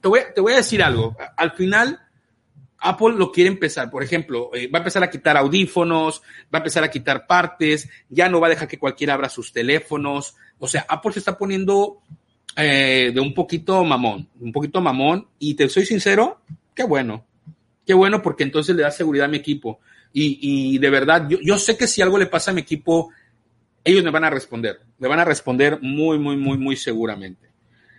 [0.00, 1.16] te, voy, te voy a decir algo.
[1.36, 2.00] Al final,
[2.78, 6.22] Apple lo quiere empezar, por ejemplo, eh, va a empezar a quitar audífonos,
[6.54, 9.52] va a empezar a quitar partes, ya no va a dejar que cualquiera abra sus
[9.52, 10.36] teléfonos.
[10.58, 12.02] O sea, Apple se está poniendo
[12.58, 16.40] eh, de un poquito mamón, un poquito mamón, y te soy sincero,
[16.74, 17.24] qué bueno,
[17.86, 19.78] qué bueno porque entonces le da seguridad a mi equipo.
[20.12, 20.38] Y,
[20.74, 23.10] y de verdad, yo, yo sé que si algo le pasa a mi equipo,
[23.84, 27.48] ellos me van a responder, me van a responder muy, muy, muy, muy seguramente.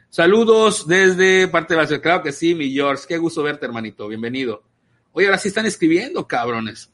[0.10, 4.64] Saludos desde parte de la claro que sí, mi George, qué gusto verte, hermanito, bienvenido.
[5.14, 6.92] Oye, ahora sí están escribiendo, cabrones.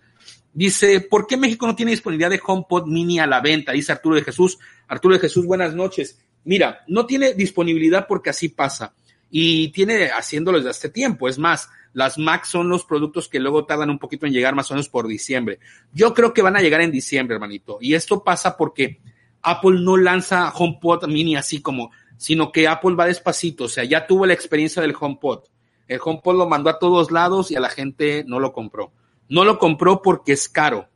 [0.54, 3.72] Dice, ¿por qué México no tiene disponibilidad de HomePod Mini a la venta?
[3.72, 4.58] Dice Arturo de Jesús.
[4.88, 6.20] Arturo de Jesús, buenas noches.
[6.46, 8.94] Mira, no tiene disponibilidad porque así pasa.
[9.30, 11.28] Y tiene haciéndolo desde hace tiempo.
[11.28, 14.72] Es más, las Mac son los productos que luego tardan un poquito en llegar más
[14.72, 15.60] o menos por diciembre.
[15.92, 17.78] Yo creo que van a llegar en diciembre, hermanito.
[17.82, 19.00] Y esto pasa porque
[19.42, 23.66] Apple no lanza HomePod Mini así como, sino que Apple va despacito.
[23.66, 25.44] O sea, ya tuvo la experiencia del HomePod
[25.88, 28.92] el HomePod lo mandó a todos lados y a la gente no lo compró.
[29.30, 30.88] No lo compró porque es caro.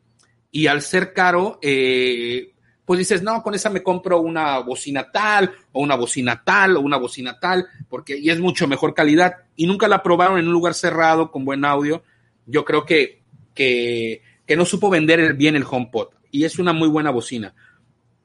[0.51, 2.53] Y al ser caro, eh,
[2.89, 6.79] pues dices, no, con esa me compro una bocina tal, o una bocina tal, o
[6.79, 9.35] una bocina tal, porque y es mucho mejor calidad.
[9.55, 12.01] Y nunca la probaron en un lugar cerrado, con buen audio.
[12.47, 13.21] Yo creo que,
[13.53, 16.07] que, que no supo vender bien el HomePod.
[16.31, 17.53] Y es una muy buena bocina.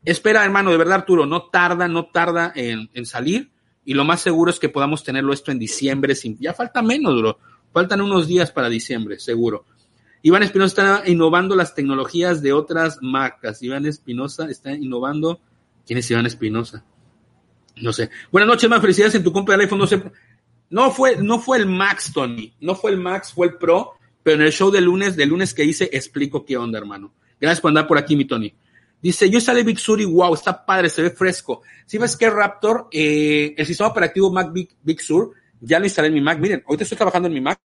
[0.02, 3.52] Espera, hermano, de verdad, Arturo, no tarda, no tarda en, en salir.
[3.84, 6.14] Y lo más seguro es que podamos tenerlo esto en diciembre.
[6.14, 7.38] Sin, ya falta menos, bro.
[7.70, 9.66] Faltan unos días para diciembre, seguro.
[10.24, 13.62] Iván Espinosa está innovando las tecnologías de otras marcas.
[13.62, 15.38] Iván Espinosa está innovando.
[15.86, 16.82] ¿Quién es Iván Espinosa?
[17.76, 18.08] No sé.
[18.32, 20.02] Buenas noches, más felicidades en tu compra del iPhone 12.
[20.70, 22.54] No fue, no fue el Max, Tony.
[22.60, 23.98] No fue el Max, fue el Pro.
[24.22, 27.12] Pero en el show de lunes, de lunes que hice, explico qué onda, hermano.
[27.38, 28.54] Gracias por andar por aquí, mi Tony.
[29.02, 31.60] Dice, yo sale Big Sur y wow, está padre, se ve fresco.
[31.84, 36.08] Si ves que Raptor, eh, el sistema operativo Mac Big, Big Sur, ya lo instalé
[36.08, 36.38] en mi Mac.
[36.38, 37.60] Miren, ahorita estoy trabajando en mi Mac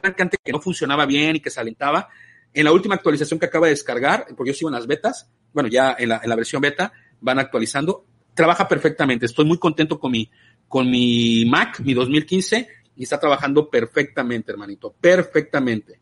[0.00, 2.08] que no funcionaba bien y que se alentaba.
[2.52, 5.68] En la última actualización que acaba de descargar, porque yo sigo en las betas, bueno,
[5.68, 9.26] ya en la, en la versión beta van actualizando, trabaja perfectamente.
[9.26, 10.30] Estoy muy contento con mi,
[10.68, 16.00] con mi Mac, mi 2015, y está trabajando perfectamente, hermanito, perfectamente.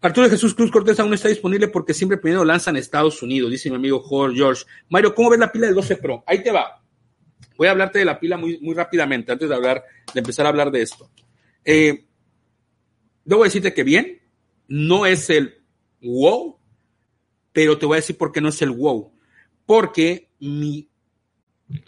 [0.00, 3.76] Arturo Jesús Cruz Cortés aún está disponible porque siempre primero lanzan Estados Unidos, dice mi
[3.76, 4.02] amigo
[4.34, 4.64] George.
[4.88, 6.24] Mario, ¿cómo ves la pila del 12 Pro?
[6.26, 6.82] Ahí te va.
[7.56, 10.48] Voy a hablarte de la pila muy, muy rápidamente antes de hablar, de empezar a
[10.48, 11.08] hablar de esto.
[11.64, 12.06] Eh,
[13.24, 14.20] debo decirte que bien,
[14.68, 15.62] no es el
[16.00, 16.56] wow,
[17.52, 19.12] pero te voy a decir por qué no es el wow.
[19.66, 20.88] Porque mi.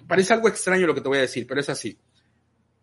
[0.07, 1.99] Parece algo extraño lo que te voy a decir, pero es así.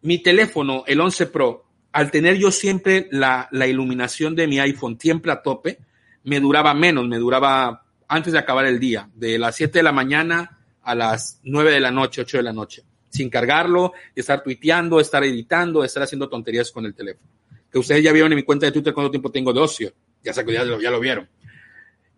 [0.02, 4.98] Mi teléfono, el 11 Pro, al tener yo siempre la, la iluminación de mi iPhone
[5.00, 5.80] siempre a tope,
[6.24, 9.92] me duraba menos, me duraba antes de acabar el día, de las 7 de la
[9.92, 15.00] mañana a las 9 de la noche, 8 de la noche, sin cargarlo, estar tuiteando,
[15.00, 17.41] estar editando, estar haciendo tonterías con el teléfono
[17.72, 19.94] que ustedes ya vieron en mi cuenta de Twitter cuánto tiempo tengo de ocio.
[20.24, 21.28] Ya, sé, ya, ya lo vieron.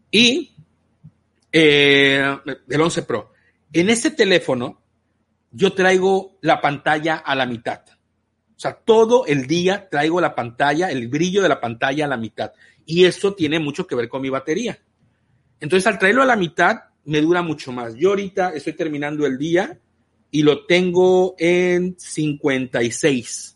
[0.09, 0.51] Y
[1.51, 2.37] eh,
[2.67, 3.31] el 11 Pro.
[3.71, 4.81] En este teléfono
[5.51, 7.81] yo traigo la pantalla a la mitad.
[8.55, 12.17] O sea, todo el día traigo la pantalla, el brillo de la pantalla a la
[12.17, 12.51] mitad.
[12.85, 14.79] Y eso tiene mucho que ver con mi batería.
[15.59, 17.95] Entonces, al traerlo a la mitad, me dura mucho más.
[17.95, 19.79] Yo ahorita estoy terminando el día
[20.31, 23.52] y lo tengo en 56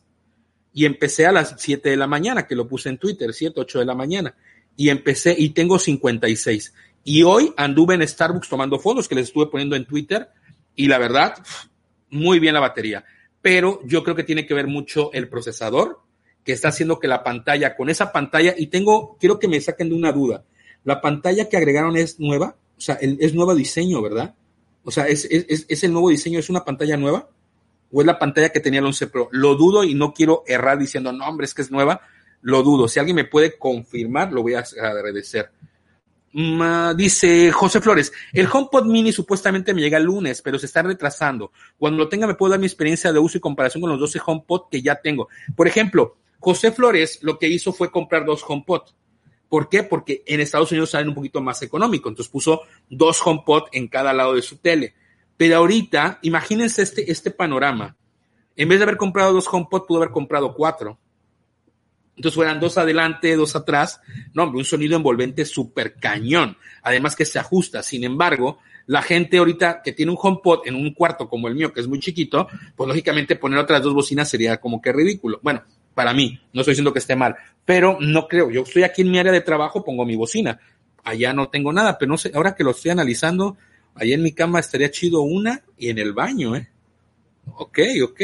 [0.77, 3.79] y empecé a las 7 de la mañana, que lo puse en Twitter, 7, 8
[3.79, 4.35] de la mañana,
[4.75, 6.71] y empecé y tengo 56.
[7.03, 10.29] Y hoy anduve en Starbucks tomando fotos que les estuve poniendo en Twitter
[10.75, 11.33] y la verdad,
[12.11, 13.03] muy bien la batería.
[13.41, 15.99] Pero yo creo que tiene que ver mucho el procesador
[16.43, 19.89] que está haciendo que la pantalla, con esa pantalla, y tengo, quiero que me saquen
[19.89, 20.43] de una duda,
[20.83, 24.35] la pantalla que agregaron es nueva, o sea, es nuevo diseño, ¿verdad?
[24.83, 27.31] O sea, es, es, es el nuevo diseño, es una pantalla nueva
[27.91, 29.29] o es la pantalla que tenía el 11 Pro.
[29.31, 32.01] Lo dudo y no quiero errar diciendo, no, hombre, es que es nueva.
[32.41, 32.87] Lo dudo.
[32.87, 35.51] Si alguien me puede confirmar, lo voy a agradecer.
[36.95, 41.51] Dice José Flores, el HomePod mini supuestamente me llega el lunes, pero se está retrasando.
[41.79, 44.19] Cuando lo tenga me puedo dar mi experiencia de uso y comparación con los 12
[44.23, 45.29] HomePod que ya tengo.
[45.55, 48.81] Por ejemplo, José Flores lo que hizo fue comprar dos HomePod.
[49.49, 49.81] ¿Por qué?
[49.81, 52.09] Porque en Estados Unidos salen un poquito más económico.
[52.09, 54.93] Entonces puso dos HomePod en cada lado de su tele.
[55.37, 57.95] Pero ahorita, imagínense este, este panorama.
[58.55, 60.99] En vez de haber comprado dos HomePod, pudo haber comprado cuatro.
[62.15, 64.01] Entonces fueran dos adelante, dos atrás.
[64.33, 66.57] No, un sonido envolvente súper cañón.
[66.81, 67.83] Además que se ajusta.
[67.83, 71.71] Sin embargo, la gente ahorita que tiene un HomePod en un cuarto como el mío,
[71.71, 75.39] que es muy chiquito, pues lógicamente poner otras dos bocinas sería como que ridículo.
[75.43, 75.61] Bueno,
[75.93, 78.49] para mí, no estoy diciendo que esté mal, pero no creo.
[78.49, 80.59] Yo estoy aquí en mi área de trabajo, pongo mi bocina.
[81.03, 83.57] Allá no tengo nada, pero no sé, ahora que lo estoy analizando,
[83.99, 86.69] Ahí en mi cama estaría chido una y en el baño, ¿eh?
[87.55, 88.21] Ok, ok,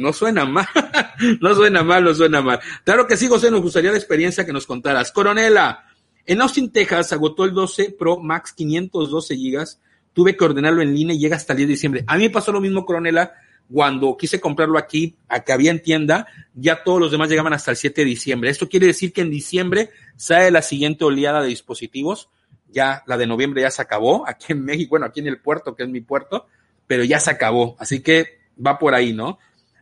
[0.00, 0.66] no suena mal,
[1.40, 2.60] no suena mal, no suena mal.
[2.84, 5.12] Claro que sí, José, nos gustaría la experiencia que nos contaras.
[5.12, 5.86] Coronela,
[6.26, 9.80] en Austin, Texas, agotó el 12 Pro Max 512 gigas.
[10.12, 12.04] Tuve que ordenarlo en línea y llega hasta el 10 de diciembre.
[12.06, 13.34] A mí me pasó lo mismo, Coronela,
[13.72, 17.70] cuando quise comprarlo aquí, a que había en tienda, ya todos los demás llegaban hasta
[17.70, 18.50] el 7 de diciembre.
[18.50, 22.28] Esto quiere decir que en diciembre sale la siguiente oleada de dispositivos
[22.76, 25.74] ya la de noviembre ya se acabó, aquí en México, bueno, aquí en el puerto,
[25.74, 26.46] que es mi puerto,
[26.86, 29.38] pero ya se acabó, así que va por ahí, ¿no?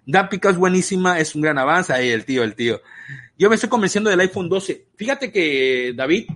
[0.06, 2.80] Dapica es buenísima, es un gran avance, ahí el tío, el tío.
[3.36, 4.86] Yo me estoy convenciendo del iPhone 12.
[4.94, 6.28] Fíjate que, David,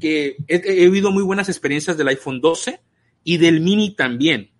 [0.00, 2.80] que he, he oído muy buenas experiencias del iPhone 12
[3.22, 4.50] y del mini también.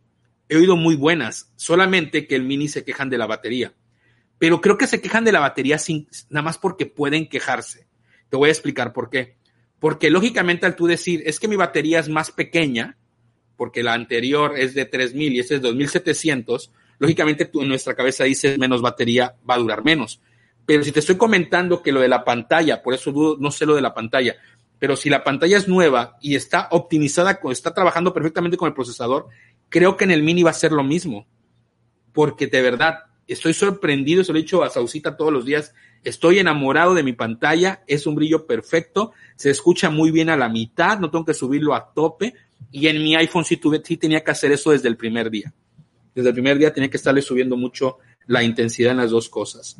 [0.48, 3.74] He oído muy buenas, solamente que el mini se quejan de la batería.
[4.38, 7.88] Pero creo que se quejan de la batería sin, nada más porque pueden quejarse.
[8.28, 9.36] Te voy a explicar por qué.
[9.82, 12.96] Porque lógicamente al tú decir, es que mi batería es más pequeña,
[13.56, 18.22] porque la anterior es de 3000 y esta es 2700, lógicamente tú en nuestra cabeza
[18.22, 20.20] dices menos batería va a durar menos.
[20.66, 23.74] Pero si te estoy comentando que lo de la pantalla, por eso no sé lo
[23.74, 24.36] de la pantalla,
[24.78, 29.30] pero si la pantalla es nueva y está optimizada, está trabajando perfectamente con el procesador,
[29.68, 31.26] creo que en el mini va a ser lo mismo.
[32.12, 36.38] Porque de verdad, estoy sorprendido, se lo he dicho a Sausita todos los días, estoy
[36.38, 40.98] enamorado de mi pantalla, es un brillo perfecto, se escucha muy bien a la mitad,
[40.98, 42.34] no tengo que subirlo a tope,
[42.70, 45.52] y en mi iPhone sí, tuve, sí tenía que hacer eso desde el primer día.
[46.14, 49.76] Desde el primer día tenía que estarle subiendo mucho la intensidad en las dos cosas.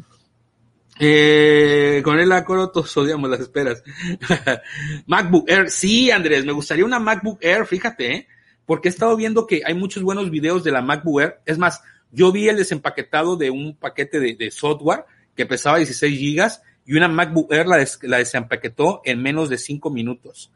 [0.98, 3.82] Eh, con el acoro todos odiamos las esperas.
[5.06, 8.28] MacBook Air, sí, Andrés, me gustaría una MacBook Air, fíjate, ¿eh?
[8.66, 11.40] porque he estado viendo que hay muchos buenos videos de la MacBook Air.
[11.46, 16.62] Es más, yo vi el desempaquetado de un paquete de, software que pesaba 16 gigas
[16.84, 20.52] y una MacBook Air la, des, la desempaquetó en menos de 5 minutos.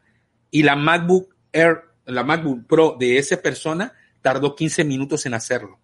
[0.51, 5.81] Y la MacBook Air, la MacBook Pro de esa persona tardó 15 minutos en hacerlo.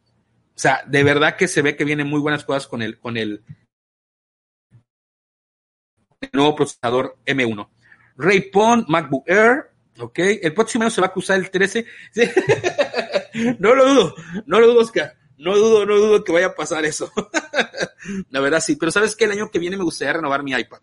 [0.54, 3.16] O sea, de verdad que se ve que vienen muy buenas cosas con el, con
[3.16, 3.42] el,
[6.32, 7.68] nuevo procesador M1.
[8.16, 10.18] Ray Pond, MacBook Air, ok.
[10.18, 11.86] El próximo año se va a usar el 13.
[13.58, 14.14] no lo dudo,
[14.46, 15.21] no lo dudo, Oscar.
[15.42, 17.12] No dudo, no dudo que vaya a pasar eso.
[18.30, 20.78] La verdad sí, pero sabes que el año que viene me gustaría renovar mi iPad.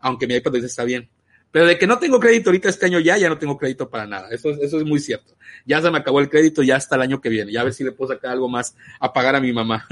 [0.00, 1.08] Aunque mi iPad está bien.
[1.52, 4.08] Pero de que no tengo crédito ahorita este año ya, ya no tengo crédito para
[4.08, 4.28] nada.
[4.30, 5.36] Eso, eso es muy cierto.
[5.64, 7.52] Ya se me acabó el crédito ya hasta el año que viene.
[7.52, 9.86] Ya a ver si le puedo sacar algo más a pagar a mi mamá.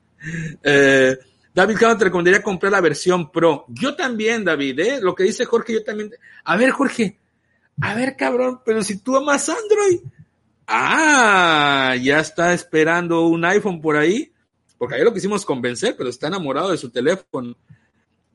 [0.62, 1.18] eh,
[1.52, 3.66] David Cano te recomendaría comprar la versión Pro.
[3.68, 4.98] Yo también, David, ¿eh?
[5.02, 6.12] Lo que dice Jorge, yo también.
[6.44, 7.18] A ver, Jorge.
[7.82, 10.00] A ver, cabrón, pero si tú amas Android.
[10.66, 14.32] Ah, ya está esperando un iPhone por ahí.
[14.78, 17.56] Porque ahí lo quisimos convencer, pero está enamorado de su teléfono.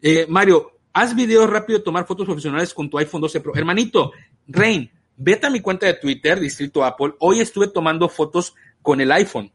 [0.01, 3.55] Eh, Mario, haz videos rápido, tomar fotos profesionales con tu iPhone 12 Pro.
[3.55, 4.11] Hermanito,
[4.47, 7.13] Rain, vete a mi cuenta de Twitter, Distrito Apple.
[7.19, 9.51] Hoy estuve tomando fotos con el iPhone.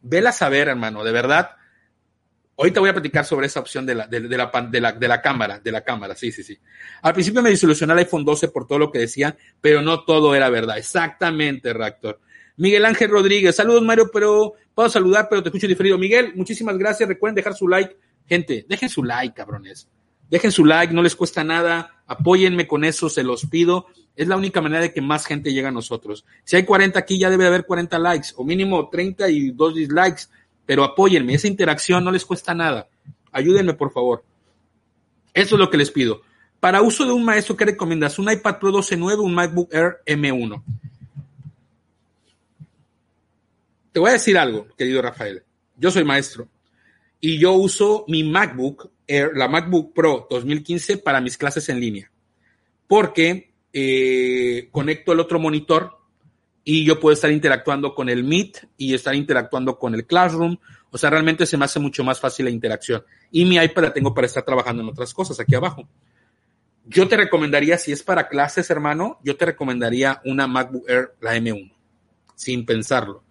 [0.00, 1.50] Vela a saber, hermano, de verdad.
[2.60, 5.72] Ahorita voy a platicar sobre esa opción de la, de, la, de, la, cámara, de
[5.72, 6.58] la cámara, sí, sí, sí.
[7.00, 10.34] Al principio me disolucionó el iPhone 12 por todo lo que decía, pero no todo
[10.34, 10.76] era verdad.
[10.76, 12.20] Exactamente, Raptor.
[12.58, 15.96] Miguel Ángel Rodríguez, saludos Mario, pero puedo saludar, pero te escucho diferido.
[15.96, 17.08] Miguel, muchísimas gracias.
[17.08, 17.96] Recuerden dejar su like.
[18.28, 19.88] Gente, dejen su like, cabrones.
[20.28, 22.02] Dejen su like, no les cuesta nada.
[22.06, 23.86] Apóyenme con eso, se los pido.
[24.14, 26.26] Es la única manera de que más gente llegue a nosotros.
[26.44, 30.24] Si hay 40 aquí, ya debe haber 40 likes, o mínimo 30 y 2 dislikes
[30.70, 32.88] pero apóyenme, esa interacción no les cuesta nada.
[33.32, 34.22] Ayúdenme, por favor.
[35.34, 36.22] Eso es lo que les pido.
[36.60, 38.20] Para uso de un maestro, ¿qué recomiendas?
[38.20, 40.62] ¿Un iPad Pro 12.9 o un MacBook Air M1?
[43.90, 45.42] Te voy a decir algo, querido Rafael.
[45.76, 46.46] Yo soy maestro
[47.20, 52.12] y yo uso mi MacBook Air, la MacBook Pro 2015 para mis clases en línea.
[52.86, 55.98] Porque eh, conecto el otro monitor
[56.64, 60.56] y yo puedo estar interactuando con el Meet y estar interactuando con el Classroom.
[60.90, 63.02] O sea, realmente se me hace mucho más fácil la interacción.
[63.30, 65.88] Y mi iPad la tengo para estar trabajando en otras cosas aquí abajo.
[66.86, 71.36] Yo te recomendaría, si es para clases, hermano, yo te recomendaría una MacBook Air, la
[71.36, 71.72] M1,
[72.34, 73.22] sin pensarlo.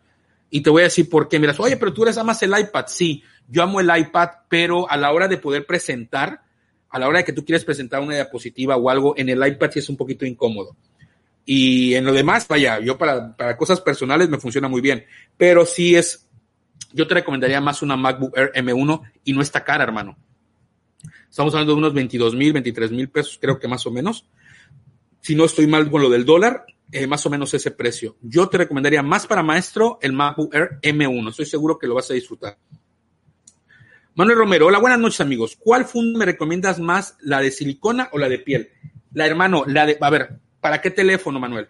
[0.50, 1.40] Y te voy a decir por qué.
[1.40, 2.86] Miras, oye, pero tú eres amas el iPad.
[2.88, 6.42] Sí, yo amo el iPad, pero a la hora de poder presentar,
[6.90, 9.72] a la hora de que tú quieres presentar una diapositiva o algo, en el iPad
[9.72, 10.76] sí es un poquito incómodo.
[11.52, 15.06] Y en lo demás, vaya, yo para, para cosas personales me funciona muy bien.
[15.36, 16.30] Pero sí es,
[16.94, 20.16] yo te recomendaría más una MacBook Air M1 y no está cara, hermano.
[21.28, 24.28] Estamos hablando de unos 22 mil, 23 mil pesos, creo que más o menos.
[25.22, 28.16] Si no estoy mal con lo del dólar, eh, más o menos ese precio.
[28.22, 31.32] Yo te recomendaría más para maestro el MacBook Air M1.
[31.32, 32.60] Estoy seguro que lo vas a disfrutar.
[34.14, 35.58] Manuel Romero, hola, buenas noches amigos.
[35.60, 38.70] ¿Cuál funda me recomiendas más, la de silicona o la de piel?
[39.14, 41.68] La hermano, la de, a ver, ¿para qué teléfono, Manuel?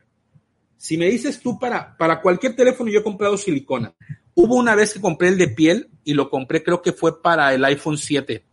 [0.77, 3.93] Si me dices tú para, para cualquier teléfono, yo he comprado silicona.
[4.33, 7.53] Hubo una vez que compré el de piel y lo compré, creo que fue para
[7.53, 8.43] el iPhone 7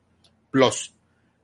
[0.51, 0.93] Plus.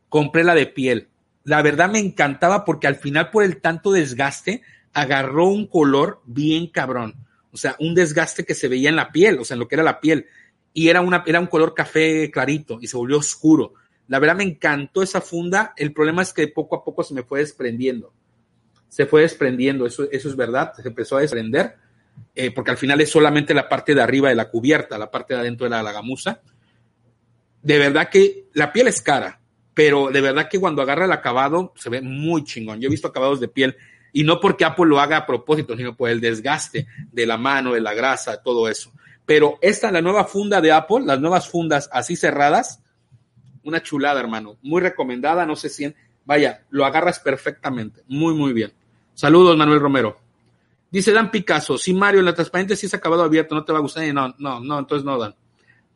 [0.09, 1.09] Compré la de piel.
[1.45, 6.67] La verdad me encantaba porque al final, por el tanto desgaste, agarró un color bien
[6.67, 7.15] cabrón.
[7.53, 9.77] O sea, un desgaste que se veía en la piel, o sea, en lo que
[9.77, 10.27] era la piel.
[10.75, 13.75] Y era, una, era un color café clarito y se volvió oscuro.
[14.09, 15.75] La verdad me encantó esa funda.
[15.77, 18.13] El problema es que poco a poco se me fue desprendiendo
[18.93, 21.77] se fue desprendiendo, eso, eso es verdad, se empezó a desprender,
[22.35, 25.33] eh, porque al final es solamente la parte de arriba de la cubierta, la parte
[25.33, 26.43] de adentro de la, la gamuza.
[27.63, 29.41] De verdad que la piel es cara,
[29.73, 32.83] pero de verdad que cuando agarra el acabado se ve muy chingón.
[32.83, 33.79] Yo he visto acabados de piel
[34.13, 37.73] y no porque Apple lo haga a propósito, sino por el desgaste de la mano,
[37.73, 38.93] de la grasa, todo eso.
[39.25, 42.83] Pero esta, la nueva funda de Apple, las nuevas fundas así cerradas,
[43.63, 44.59] una chulada, hermano.
[44.61, 45.95] Muy recomendada, no sé si,
[46.27, 48.03] vaya, lo agarras perfectamente.
[48.07, 48.75] Muy, muy bien.
[49.15, 50.19] Saludos, Manuel Romero.
[50.91, 53.79] Dice Dan Picasso, si Mario, en la transparente si es acabado abierto, no te va
[53.79, 54.13] a gustar.
[54.13, 55.35] No, no, no, entonces no, Dan.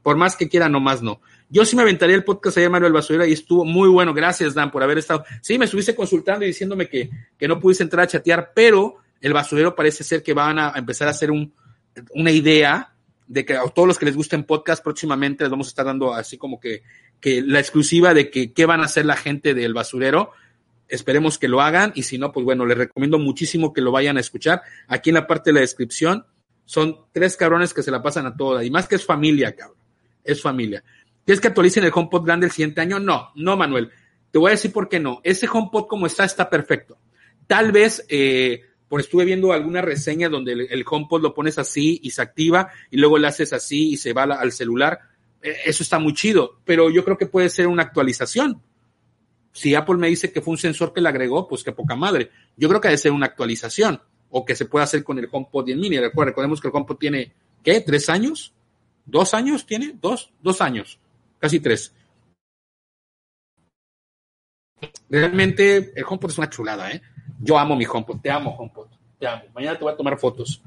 [0.03, 1.21] Por más que quiera, no más no.
[1.49, 4.15] Yo sí me aventaría el podcast ayer, Mario el Basurero, y estuvo muy bueno.
[4.15, 5.25] Gracias, Dan, por haber estado.
[5.43, 9.33] Sí, me estuviste consultando y diciéndome que, que no pudiste entrar a chatear, pero el
[9.33, 11.53] basurero parece ser que van a empezar a hacer un,
[12.15, 12.93] una idea
[13.27, 16.15] de que a todos los que les gusten podcast próximamente les vamos a estar dando
[16.15, 16.83] así como que,
[17.21, 20.31] que la exclusiva de que qué van a hacer la gente del basurero.
[20.89, 24.17] Esperemos que lo hagan y si no, pues bueno, les recomiendo muchísimo que lo vayan
[24.17, 24.63] a escuchar.
[24.87, 26.25] Aquí en la parte de la descripción
[26.65, 29.79] son tres cabrones que se la pasan a todas y más que es familia, cabrón.
[30.23, 30.83] Es familia.
[31.25, 33.01] ¿Quieres que actualicen el HomePod grande el siguiente año?
[33.01, 33.91] No, no, Manuel.
[34.31, 35.21] Te voy a decir por qué no.
[35.25, 36.99] Ese HomePod como está, está perfecto.
[37.47, 42.01] Tal vez, eh, por estuve viendo alguna reseña donde el, el, HomePod lo pones así
[42.03, 44.99] y se activa y luego le haces así y se va al celular.
[45.43, 48.63] Eh, eso está muy chido, pero yo creo que puede ser una actualización.
[49.57, 52.31] Si Apple me dice que fue un sensor que le agregó, pues qué poca madre.
[52.57, 55.69] Yo creo que debe ser una actualización o que se puede hacer con el HomePod
[55.69, 55.99] y el Mini.
[55.99, 57.33] Recuerda, recordemos que el HomePod tiene,
[57.63, 57.81] ¿qué?
[57.81, 58.53] ¿Tres años?
[59.07, 59.97] ¿Dos años tiene?
[60.01, 60.31] ¿Dos?
[60.43, 60.99] Dos años
[61.39, 61.93] casi tres.
[65.09, 67.01] Realmente el HomePod es una chulada, ¿eh?
[67.41, 68.89] Yo amo mi HomePod, te amo HomePod,
[69.19, 69.45] te amo.
[69.55, 70.61] Mañana te voy a tomar fotos.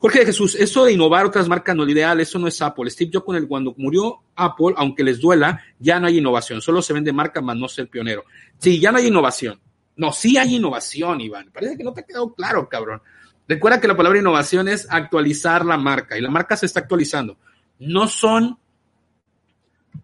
[0.00, 2.90] Jorge Jesús, eso de innovar otras marcas no es ideal, eso no es Apple.
[2.90, 7.12] Steve Jobs, cuando murió Apple, aunque les duela, ya no hay innovación, solo se vende
[7.12, 8.24] marca más no ser pionero.
[8.58, 9.60] Sí, ya no hay innovación.
[9.96, 11.50] No, sí hay innovación, Iván.
[11.52, 13.02] Parece que no te ha quedado claro, cabrón.
[13.46, 17.36] Recuerda que la palabra innovación es actualizar la marca y la marca se está actualizando.
[17.78, 18.58] No son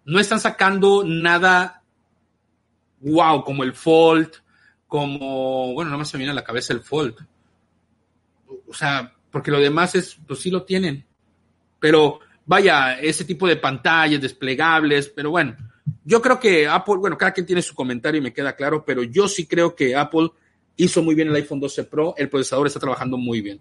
[0.04, 1.82] no están sacando nada
[3.00, 4.30] wow, como el Fold,
[4.86, 7.16] como, bueno, no me se viene a la cabeza el Fold.
[8.68, 11.04] O sea, porque lo demás es, pues sí lo tienen.
[11.78, 15.54] Pero vaya, ese tipo de pantallas desplegables, pero bueno,
[16.02, 19.02] yo creo que Apple, bueno, cada quien tiene su comentario y me queda claro, pero
[19.02, 20.30] yo sí creo que Apple
[20.76, 23.60] hizo muy bien el iPhone 12 Pro, el procesador está trabajando muy bien.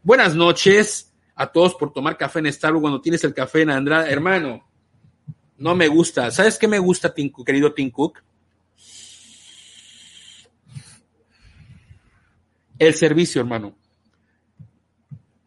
[0.00, 4.12] Buenas noches a todos por tomar café en Starbucks cuando tienes el café en Andrade.
[4.12, 4.64] Hermano,
[5.56, 6.30] no me gusta.
[6.30, 7.12] ¿Sabes qué me gusta,
[7.44, 8.22] querido Tim Cook?
[12.78, 13.76] El servicio, hermano.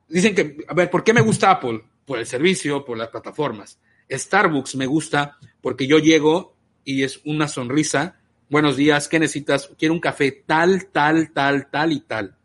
[0.09, 1.83] Dicen que, a ver, ¿por qué me gusta Apple?
[2.05, 3.79] Por el servicio, por las plataformas.
[4.09, 8.19] Starbucks me gusta porque yo llego y es una sonrisa.
[8.49, 9.69] Buenos días, ¿qué necesitas?
[9.77, 12.35] Quiero un café tal, tal, tal, tal y tal.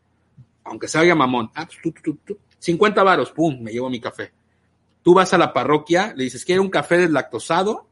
[0.63, 1.49] Aunque se vaya mamón.
[1.55, 1.67] Ah,
[2.59, 4.31] 50 pues, varos, pum, me llevo mi café.
[5.01, 7.87] Tú vas a la parroquia, le dices, quiero un café deslactosado,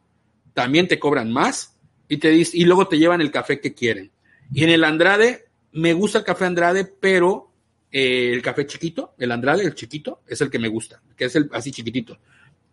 [0.53, 1.75] también te cobran más
[2.07, 4.11] y, te y luego te llevan el café que quieren.
[4.51, 7.52] Y en el Andrade, me gusta el café Andrade, pero
[7.93, 11.35] eh, el café chiquito, el Andrade, el chiquito, es el que me gusta, que es
[11.35, 12.17] el así chiquitito.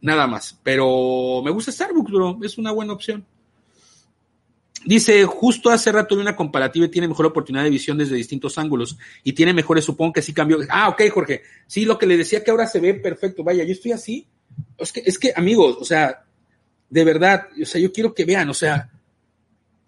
[0.00, 0.58] Nada más.
[0.62, 2.38] Pero me gusta Starbucks, bro.
[2.42, 3.24] Es una buena opción.
[4.86, 8.56] Dice, justo hace rato vi una comparativa y tiene mejor oportunidad de visión desde distintos
[8.56, 10.58] ángulos y tiene mejores, supongo que sí cambió.
[10.70, 11.42] Ah, ok, Jorge.
[11.66, 13.44] Sí, lo que le decía que ahora se ve perfecto.
[13.44, 14.26] Vaya, yo estoy así.
[14.78, 16.24] Es que, es que, amigos, o sea,
[16.88, 18.90] de verdad, o sea, yo quiero que vean, o sea,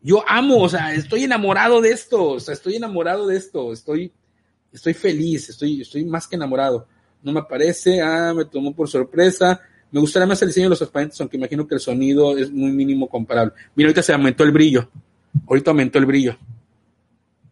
[0.02, 4.12] yo amo, o sea, estoy enamorado de esto, o sea, estoy enamorado de esto, estoy,
[4.72, 6.86] estoy feliz, estoy, estoy más que enamorado.
[7.22, 9.60] No me aparece, ah, me tomó por sorpresa.
[9.90, 12.72] Me gustaría más el diseño de los transparentes, aunque imagino que el sonido es muy
[12.72, 13.52] mínimo comparable.
[13.74, 14.88] Mira, ahorita se aumentó el brillo.
[15.46, 16.36] Ahorita aumentó el brillo.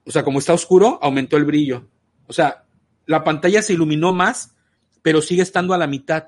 [0.05, 1.87] O sea, como está oscuro, aumentó el brillo.
[2.27, 2.65] O sea,
[3.07, 4.55] la pantalla se iluminó más,
[5.03, 6.25] pero sigue estando a la mitad.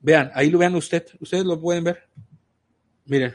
[0.00, 1.06] Vean, ahí lo vean usted.
[1.20, 2.04] Ustedes lo pueden ver.
[3.06, 3.34] Miren.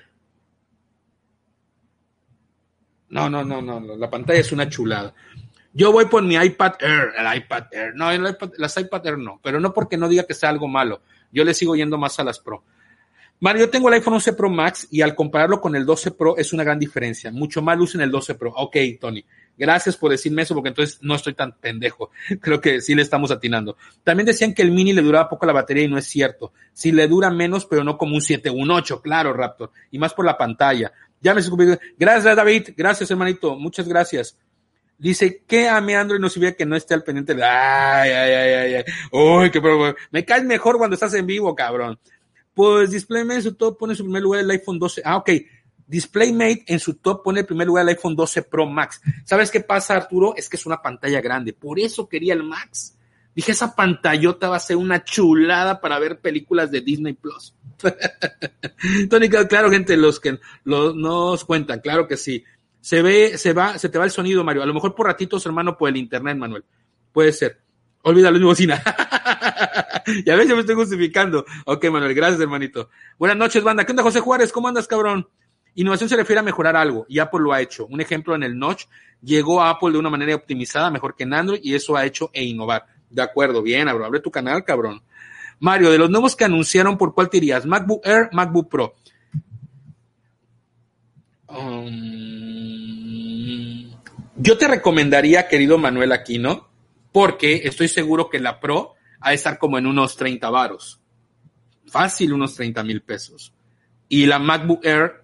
[3.09, 5.13] No, no, no, no, la pantalla es una chulada.
[5.73, 7.95] Yo voy por mi iPad Air, el iPad Air.
[7.95, 10.67] No, el iPad, las iPad Air no, pero no porque no diga que sea algo
[10.67, 11.01] malo.
[11.31, 12.63] Yo le sigo yendo más a las Pro.
[13.41, 16.35] Mario, yo tengo el iPhone 11 Pro Max y al compararlo con el 12 Pro
[16.37, 17.31] es una gran diferencia.
[17.31, 18.51] Mucho más luz en el 12 Pro.
[18.55, 19.23] Ok, Tony.
[19.57, 22.11] Gracias por decirme eso porque entonces no estoy tan pendejo.
[22.41, 23.77] Creo que sí le estamos atinando.
[24.03, 26.51] También decían que el mini le duraba poco la batería y no es cierto.
[26.73, 29.71] Sí le dura menos, pero no como un 7, un 8, claro, Raptor.
[29.91, 30.91] Y más por la pantalla.
[31.21, 31.41] Ya me
[31.97, 32.69] Gracias, David.
[32.75, 33.55] Gracias, hermanito.
[33.55, 34.37] Muchas gracias.
[34.99, 37.33] Dice que a mi Android no sirve que no esté al pendiente.
[37.41, 38.83] Ay, ay, ay, ay, ay.
[39.11, 39.95] Uy, qué problema.
[40.11, 41.97] Me caes mejor cuando estás en vivo, cabrón.
[42.53, 45.01] Pues DisplayMate en su top pone en su primer lugar el iPhone 12.
[45.05, 45.29] Ah, ok.
[45.87, 49.01] DisplayMate en su top pone en primer lugar el iPhone 12 Pro Max.
[49.23, 50.33] ¿Sabes qué pasa, Arturo?
[50.35, 51.53] Es que es una pantalla grande.
[51.53, 52.97] Por eso quería el Max.
[53.33, 57.55] Dije, esa pantallota va a ser una chulada para ver películas de Disney Plus.
[59.09, 62.43] Tony, claro, gente, los que los, nos cuentan, claro que sí.
[62.81, 64.63] Se ve, se va, se te va el sonido, Mario.
[64.63, 66.63] A lo mejor por ratitos, hermano, por el internet, Manuel.
[67.11, 67.59] Puede ser.
[68.03, 68.81] Olvídalo, mi bocina.
[70.25, 71.45] ya ves, yo me estoy justificando.
[71.65, 72.89] Ok, Manuel, gracias, hermanito.
[73.17, 73.85] Buenas noches, banda.
[73.85, 74.51] ¿Qué onda, José Juárez?
[74.51, 75.27] ¿Cómo andas, cabrón?
[75.75, 77.85] Innovación se refiere a mejorar algo y Apple lo ha hecho.
[77.87, 78.85] Un ejemplo en el Notch,
[79.21, 82.29] llegó a Apple de una manera optimizada, mejor que en Android, y eso ha hecho
[82.33, 82.85] e innovar.
[83.09, 84.05] De acuerdo, bien, bro.
[84.05, 85.01] Abre tu canal, cabrón.
[85.59, 87.65] Mario, de los nuevos que anunciaron, ¿por cuál te irías?
[87.65, 88.95] ¿MacBook Air, MacBook Pro?
[91.49, 93.29] Um,
[94.35, 96.69] yo te recomendaría, querido Manuel Aquino,
[97.11, 101.01] porque estoy seguro que la Pro ha de estar como en unos 30 varos.
[101.87, 103.53] Fácil, unos 30 mil pesos.
[104.07, 105.23] Y la MacBook Air,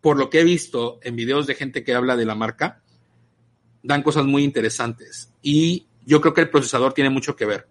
[0.00, 2.80] por lo que he visto en videos de gente que habla de la marca,
[3.82, 5.32] dan cosas muy interesantes.
[5.42, 7.68] Y yo creo que el procesador tiene mucho que ver.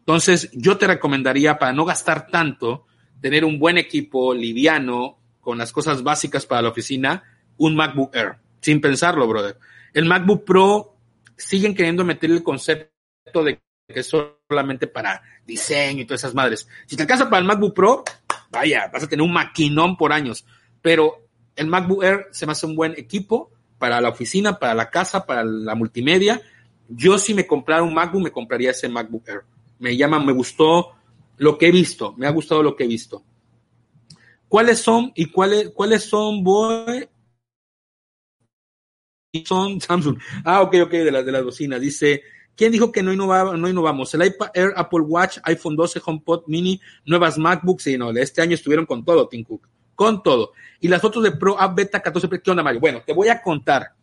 [0.00, 2.86] Entonces, yo te recomendaría, para no gastar tanto,
[3.20, 7.22] tener un buen equipo liviano, con las cosas básicas para la oficina,
[7.58, 8.36] un MacBook Air.
[8.60, 9.58] Sin pensarlo, brother.
[9.92, 10.96] El MacBook Pro
[11.36, 14.06] siguen queriendo meter el concepto de que es
[14.48, 16.68] solamente para diseño y todas esas madres.
[16.86, 18.04] Si te alcanza para el MacBook Pro,
[18.50, 20.46] vaya, vas a tener un maquinón por años.
[20.80, 21.26] Pero
[21.56, 25.26] el MacBook Air se me hace un buen equipo para la oficina, para la casa,
[25.26, 26.40] para la multimedia.
[26.88, 29.42] Yo si me comprara un MacBook, me compraría ese MacBook Air.
[29.80, 30.92] Me llama, me gustó
[31.38, 33.24] lo que he visto, me ha gustado lo que he visto.
[34.52, 37.08] ¿Cuáles son y cuáles, cuáles son, boy?
[39.46, 40.18] Son Samsung.
[40.44, 41.80] Ah, ok, ok, de las de las bocinas.
[41.80, 42.22] Dice,
[42.54, 44.12] ¿quién dijo que no, innovaba, no innovamos?
[44.12, 48.52] El iPad Air, Apple Watch, iPhone 12, HomePod Mini, nuevas MacBooks, y no, este año
[48.52, 49.70] estuvieron con todo, Tim Cook.
[49.94, 50.52] Con todo.
[50.80, 52.80] Y las fotos de Pro App Beta 14, ¿qué onda, Mario?
[52.80, 53.94] Bueno, te voy a contar.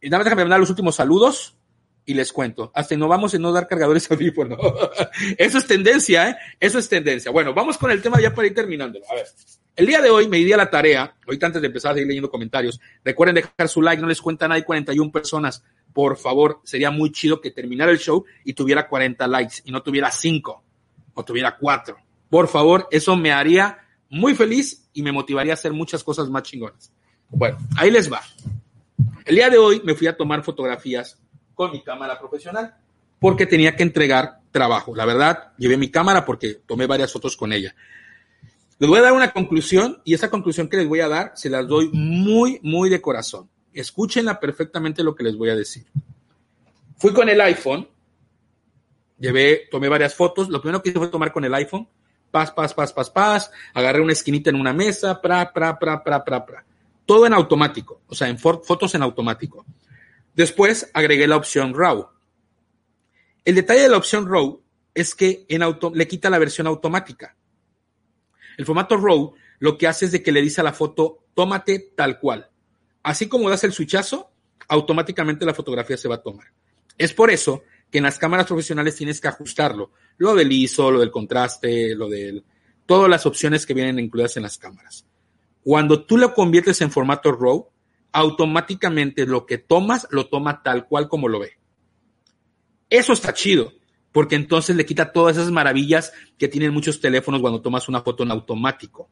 [0.00, 1.58] Y nada más déjame mandar los últimos saludos
[2.06, 2.72] y les cuento.
[2.74, 4.58] Hasta innovamos en no dar cargadores audífonos.
[5.36, 6.36] Eso es tendencia, ¿eh?
[6.58, 7.30] Eso es tendencia.
[7.30, 8.98] Bueno, vamos con el tema ya para ir terminando.
[9.10, 9.26] A ver.
[9.74, 12.08] El día de hoy me di a la tarea, ahorita antes de empezar a seguir
[12.08, 15.64] leyendo comentarios, recuerden dejar su like, no les cuenta hay 41 personas.
[15.94, 19.82] Por favor, sería muy chido que terminara el show y tuviera 40 likes y no
[19.82, 20.62] tuviera 5
[21.14, 21.96] o tuviera 4.
[22.28, 23.78] Por favor, eso me haría
[24.10, 26.92] muy feliz y me motivaría a hacer muchas cosas más chingonas.
[27.30, 28.20] Bueno, ahí les va.
[29.24, 31.18] El día de hoy me fui a tomar fotografías
[31.54, 32.74] con mi cámara profesional
[33.18, 34.94] porque tenía que entregar trabajo.
[34.94, 37.74] La verdad, llevé mi cámara porque tomé varias fotos con ella.
[38.82, 41.48] Les voy a dar una conclusión y esa conclusión que les voy a dar se
[41.48, 43.48] las doy muy, muy de corazón.
[43.72, 45.86] Escúchenla perfectamente lo que les voy a decir.
[46.96, 47.88] Fui con el iPhone,
[49.20, 50.48] llevé, tomé varias fotos.
[50.48, 51.88] Lo primero que hice fue tomar con el iPhone,
[52.32, 53.52] paz, paz, paz, paz, paz.
[53.72, 56.64] Agarré una esquinita en una mesa, pra, pra, pra, pra, pra, pra.
[57.06, 59.64] Todo en automático, o sea, en fotos en automático.
[60.34, 62.08] Después agregué la opción RAW.
[63.44, 64.60] El detalle de la opción RAW
[64.92, 67.36] es que en auto, le quita la versión automática.
[68.56, 71.92] El formato RAW lo que hace es de que le dice a la foto, tómate
[71.96, 72.50] tal cual.
[73.02, 74.32] Así como das el switchazo,
[74.68, 76.48] automáticamente la fotografía se va a tomar.
[76.98, 79.92] Es por eso que en las cámaras profesionales tienes que ajustarlo.
[80.16, 82.44] Lo del ISO, lo del contraste, lo del...
[82.86, 85.06] Todas las opciones que vienen incluidas en las cámaras.
[85.62, 87.68] Cuando tú lo conviertes en formato RAW,
[88.12, 91.52] automáticamente lo que tomas lo toma tal cual como lo ve.
[92.90, 93.72] Eso está chido
[94.12, 98.22] porque entonces le quita todas esas maravillas que tienen muchos teléfonos cuando tomas una foto
[98.22, 99.08] en automático.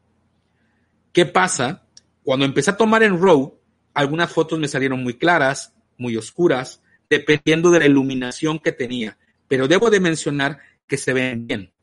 [1.11, 1.87] ¿Qué pasa?
[2.23, 3.59] Cuando empecé a tomar en RAW,
[3.93, 9.17] algunas fotos me salieron muy claras, muy oscuras, dependiendo de la iluminación que tenía.
[9.47, 11.73] Pero debo de mencionar que se ven bien,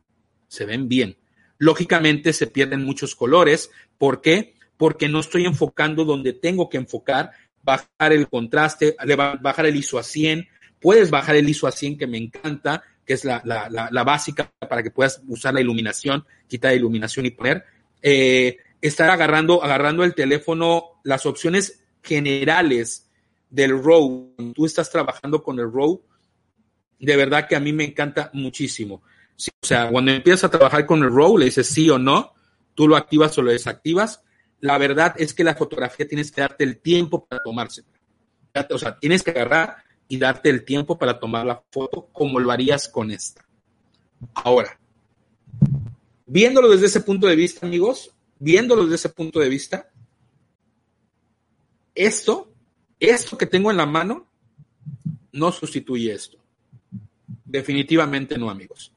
[0.46, 1.18] se ven bien.
[1.58, 3.70] Lógicamente se pierden muchos colores.
[3.98, 4.54] ¿Por qué?
[4.76, 8.96] Porque no estoy enfocando donde tengo que enfocar, bajar el contraste,
[9.42, 10.48] bajar el ISO a 100.
[10.80, 14.52] Puedes bajar el ISO a 100, que me encanta, que es la, la, la, básica
[14.68, 17.64] para que puedas usar la iluminación, quitar iluminación y poner.
[18.02, 23.10] Eh, estar agarrando, agarrando el teléfono, las opciones generales
[23.48, 26.02] del RAW, tú estás trabajando con el RAW,
[26.98, 28.96] de verdad que a mí me encanta muchísimo.
[29.62, 32.34] O sea, cuando empiezas a trabajar con el RAW, le dices sí o no,
[32.74, 34.22] tú lo activas o lo desactivas.
[34.60, 37.84] La verdad es que la fotografía tienes que darte el tiempo para tomarse.
[38.68, 39.78] O sea, tienes que agarrar
[40.08, 43.44] y darte el tiempo para tomar la foto como lo harías con esta.
[44.34, 44.78] Ahora,
[46.26, 49.90] viéndolo desde ese punto de vista, amigos, viéndolo desde ese punto de vista,
[51.94, 52.52] esto,
[52.98, 54.26] esto que tengo en la mano,
[55.32, 56.38] no sustituye esto.
[57.44, 58.92] Definitivamente no, amigos.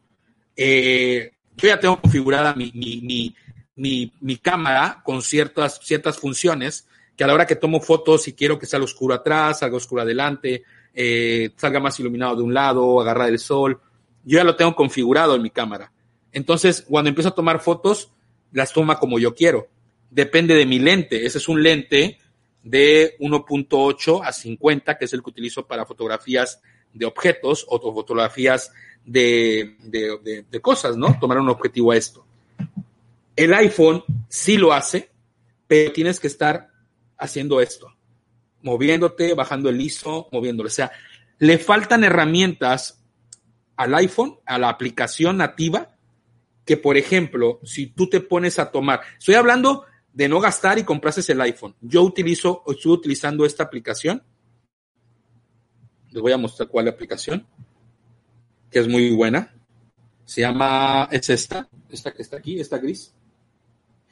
[0.56, 3.36] Eh, yo ya tengo configurada mi, mi,
[3.76, 8.34] mi, mi, cámara con ciertas, ciertas funciones que a la hora que tomo fotos, si
[8.34, 13.00] quiero que salga oscuro atrás, salga oscuro adelante, eh, salga más iluminado de un lado,
[13.00, 13.80] agarrar el sol.
[14.24, 15.92] Yo ya lo tengo configurado en mi cámara.
[16.32, 18.12] Entonces, cuando empiezo a tomar fotos,
[18.52, 19.68] las toma como yo quiero.
[20.10, 21.26] Depende de mi lente.
[21.26, 22.20] Ese es un lente
[22.64, 26.62] de 1.8 a 50, que es el que utilizo para fotografías
[26.94, 28.72] de objetos o fotografías
[29.06, 31.18] de, de, cosas, ¿no?
[31.20, 32.26] Tomar un objetivo a esto.
[33.36, 35.10] El iPhone sí lo hace,
[35.68, 36.70] pero tienes que estar
[37.18, 37.92] haciendo esto
[38.64, 40.68] moviéndote, bajando el ISO, moviéndolo.
[40.68, 40.92] O sea,
[41.40, 43.04] le faltan herramientas
[43.76, 45.96] al iPhone, a la aplicación nativa,
[46.66, 50.84] que por ejemplo, si tú te pones a tomar, estoy hablando de no gastar y
[50.84, 51.76] comprases el iPhone.
[51.82, 54.24] Yo utilizo, estuve utilizando esta aplicación.
[56.12, 57.48] Les voy a mostrar cuál aplicación,
[58.70, 59.56] que es muy buena.
[60.26, 63.14] Se llama, es esta, esta que está aquí, esta gris.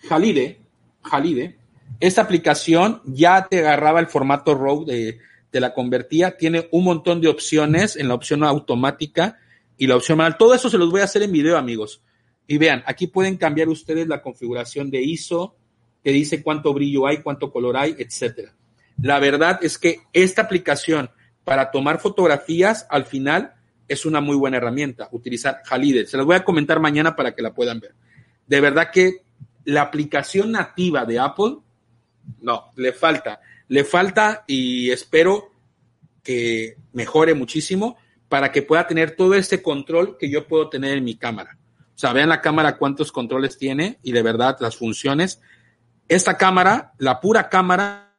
[0.07, 0.61] Jalide,
[1.03, 1.58] Jalide.
[1.99, 5.19] Esta aplicación ya te agarraba el formato RAW, de,
[5.51, 6.37] te la convertía.
[6.37, 9.37] Tiene un montón de opciones en la opción automática
[9.77, 10.37] y la opción manual.
[10.37, 12.01] Todo eso se los voy a hacer en video, amigos.
[12.47, 15.55] Y vean, aquí pueden cambiar ustedes la configuración de ISO,
[16.03, 18.53] que dice cuánto brillo hay, cuánto color hay, etcétera.
[19.01, 21.09] La verdad es que esta aplicación
[21.43, 23.53] para tomar fotografías al final
[23.87, 26.05] es una muy buena herramienta, utilizar Halide.
[26.05, 27.95] Se las voy a comentar mañana para que la puedan ver.
[28.45, 29.23] De verdad que
[29.65, 31.57] la aplicación nativa de Apple,
[32.41, 33.41] no, le falta.
[33.67, 35.51] Le falta y espero
[36.23, 41.03] que mejore muchísimo para que pueda tener todo ese control que yo puedo tener en
[41.03, 41.57] mi cámara.
[41.95, 45.41] O sea, vean la cámara cuántos controles tiene y de verdad las funciones
[46.09, 48.17] esta cámara, la pura cámara,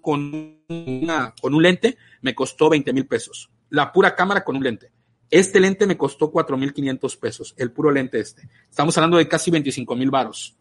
[0.00, 3.50] con, un lente, me costó 20 mil pesos.
[3.68, 4.90] La pura cámara con un lente.
[5.28, 8.48] Este lente me costó 4 mil 500 pesos, el puro lente este.
[8.70, 10.56] Estamos hablando de casi 25 mil varos.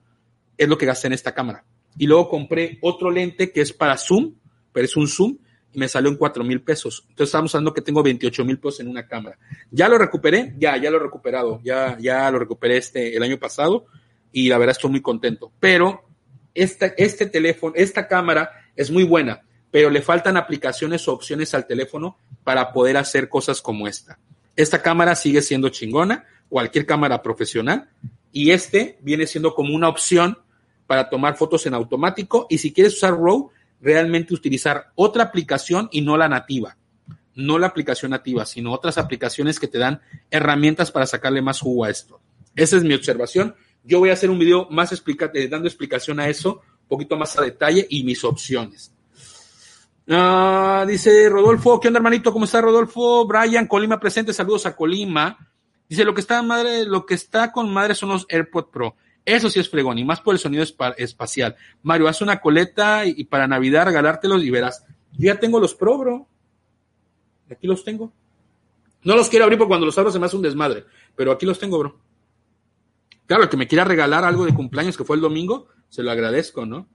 [0.58, 1.64] Es lo que gasté en esta cámara.
[1.98, 4.36] Y luego compré otro lente que es para zoom,
[4.72, 5.38] pero es un zoom,
[5.74, 7.06] y me salió en 4 mil pesos.
[7.10, 9.38] Entonces estamos hablando que tengo 28 mil pesos en una cámara.
[9.72, 13.38] Ya lo recuperé, ya, ya lo he recuperado, ya, ya lo recuperé este, el año
[13.38, 13.86] pasado
[14.32, 15.52] y la verdad estoy muy contento.
[15.60, 16.06] Pero
[16.54, 21.68] este, este teléfono, esta cámara es muy buena, pero le faltan aplicaciones o opciones al
[21.68, 24.18] teléfono para poder hacer cosas como esta.
[24.56, 27.90] Esta cámara sigue siendo chingona, cualquier cámara profesional,
[28.32, 30.38] y este viene siendo como una opción
[30.88, 33.50] para tomar fotos en automático y si quieres usar RAW,
[33.82, 36.78] realmente utilizar otra aplicación y no la nativa.
[37.36, 41.84] No la aplicación nativa, sino otras aplicaciones que te dan herramientas para sacarle más jugo
[41.84, 42.20] a esto.
[42.56, 43.56] Esa es mi observación.
[43.84, 47.38] Yo voy a hacer un video más eh, dando explicación a eso, un poquito más
[47.38, 48.92] a detalle y mis opciones.
[50.08, 52.32] Ah, dice Rodolfo, ¿qué onda hermanito?
[52.32, 53.26] ¿Cómo está Rodolfo?
[53.26, 55.38] Brian, Colima presente, saludos a Colima.
[55.90, 58.96] Dice, lo que está madre, lo que está con madre son los AirPods Pro.
[59.26, 61.56] Eso sí es fregón, y más por el sonido espacial.
[61.82, 64.86] Mario, haz una coleta y, para Navidad regalártelos y verás.
[65.14, 66.28] Yo ya tengo los Pro, bro.
[67.50, 68.14] Aquí los tengo.
[69.04, 70.86] No los quiero abrir porque cuando los abro se me hace un desmadre.
[71.16, 72.00] Pero aquí los tengo, bro.
[73.26, 76.12] Claro, el que me quiera regalar algo de cumpleaños que fue el domingo, se lo
[76.12, 76.88] agradezco, ¿no?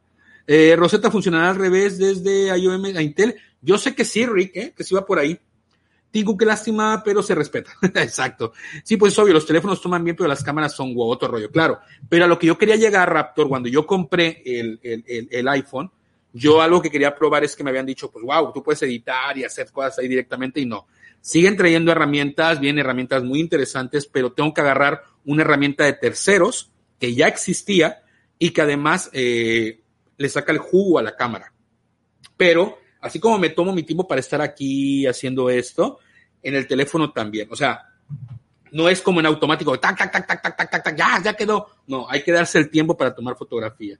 [0.46, 3.36] Eh, Rosetta funcionará al revés desde IOM a Intel.
[3.60, 4.74] Yo sé que sí, Rick, ¿eh?
[4.76, 5.38] que sí va por ahí.
[6.12, 7.72] Digo que lástima, pero se respeta.
[7.82, 8.52] Exacto.
[8.82, 11.78] Sí, pues es obvio, los teléfonos toman bien, pero las cámaras son otro rollo, claro.
[12.08, 15.90] Pero a lo que yo quería llegar, Raptor, cuando yo compré el, el, el, iPhone,
[16.32, 19.38] yo algo que quería probar es que me habían dicho, pues wow, tú puedes editar
[19.38, 20.86] y hacer cosas ahí directamente y no.
[21.20, 26.72] Siguen trayendo herramientas, vienen herramientas muy interesantes, pero tengo que agarrar una herramienta de terceros
[26.98, 28.02] que ya existía
[28.38, 29.80] y que además eh,
[30.16, 31.52] le saca el jugo a la cámara.
[32.36, 35.98] Pero así como me tomo mi tiempo para estar aquí haciendo esto,
[36.42, 37.48] en el teléfono también.
[37.50, 37.86] O sea,
[38.72, 41.68] no es como en automático, tac, tac, tac, tac, tac, tac, tac, ya, ya quedó.
[41.86, 43.98] No, hay que darse el tiempo para tomar fotografía.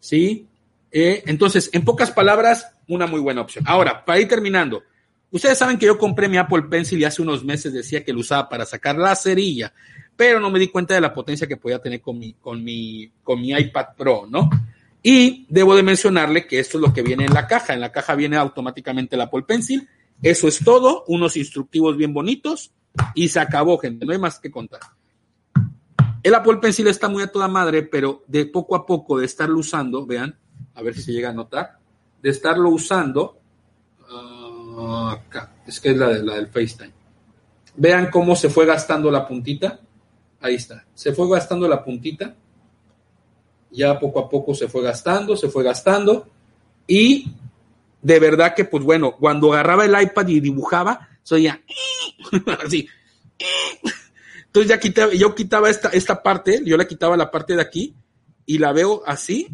[0.00, 0.46] ¿Sí?
[0.90, 3.64] Eh, entonces, en pocas palabras, una muy buena opción.
[3.66, 4.82] Ahora, para ir terminando,
[5.30, 8.20] ustedes saben que yo compré mi Apple Pencil y hace unos meses decía que lo
[8.20, 9.72] usaba para sacar la cerilla
[10.18, 13.08] pero no me di cuenta de la potencia que podía tener con mi, con mi,
[13.22, 14.50] con mi iPad Pro, ¿no?
[15.02, 17.74] Y debo de mencionarle que esto es lo que viene en la caja.
[17.74, 19.88] En la caja viene automáticamente el Apple Pencil.
[20.22, 22.72] Eso es todo, unos instructivos bien bonitos
[23.14, 24.04] y se acabó, gente.
[24.04, 24.80] No hay más que contar.
[26.22, 29.58] El Apple Pencil está muy a toda madre, pero de poco a poco de estarlo
[29.58, 30.36] usando, vean,
[30.74, 31.78] a ver si se llega a notar,
[32.20, 33.38] de estarlo usando,
[34.10, 36.92] uh, acá, es que es la, de, la del FaceTime.
[37.76, 39.78] Vean cómo se fue gastando la puntita
[40.40, 40.84] Ahí está.
[40.94, 42.34] Se fue gastando la puntita.
[43.70, 46.28] Ya poco a poco se fue gastando, se fue gastando.
[46.86, 47.30] Y
[48.02, 51.48] de verdad que, pues bueno, cuando agarraba el iPad y dibujaba, soy
[52.64, 52.88] así.
[54.46, 57.94] Entonces ya quitaba, yo quitaba esta, esta parte, yo le quitaba la parte de aquí
[58.46, 59.48] y la veo así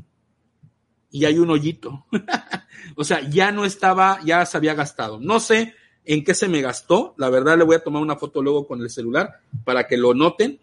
[1.10, 2.06] y hay un hoyito.
[2.96, 5.20] o sea, ya no estaba, ya se había gastado.
[5.20, 7.14] No sé en qué se me gastó.
[7.18, 10.14] La verdad, le voy a tomar una foto luego con el celular para que lo
[10.14, 10.60] noten.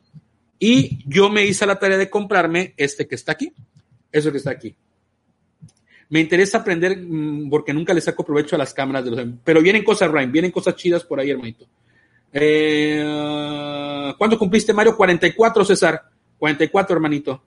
[0.62, 3.52] Y yo me hice la tarea de comprarme este que está aquí,
[4.12, 4.74] eso que está aquí.
[6.10, 9.28] Me interesa aprender mm, porque nunca le saco provecho a las cámaras de los...
[9.44, 11.66] Pero vienen cosas, Ryan, vienen cosas chidas por ahí, hermanito.
[12.32, 14.96] Eh, ¿Cuándo cumpliste, Mario?
[14.96, 16.04] 44, César.
[16.38, 17.44] 44, hermanito.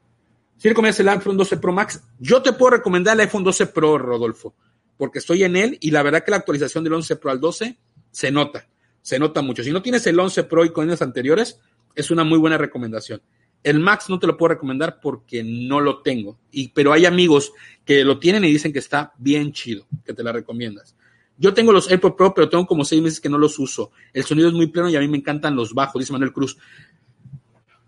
[0.59, 3.97] Si recomiendas el iPhone 12 Pro Max, yo te puedo recomendar el iPhone 12 Pro,
[3.97, 4.55] Rodolfo
[4.97, 7.77] porque estoy en él y la verdad que la actualización del 11 Pro al 12
[8.11, 8.69] se nota,
[9.03, 9.63] se nota mucho.
[9.63, 11.61] Si no tienes el 11 Pro y con años anteriores,
[11.95, 13.23] es una muy buena recomendación.
[13.63, 16.39] El Max no te lo puedo recomendar porque no lo tengo.
[16.51, 17.53] Y, pero hay amigos
[17.85, 20.95] que lo tienen y dicen que está bien chido, que te la recomiendas.
[21.37, 23.91] Yo tengo los AirPods Pro, pero tengo como seis meses que no los uso.
[24.13, 26.59] El sonido es muy pleno y a mí me encantan los bajos, dice Manuel Cruz.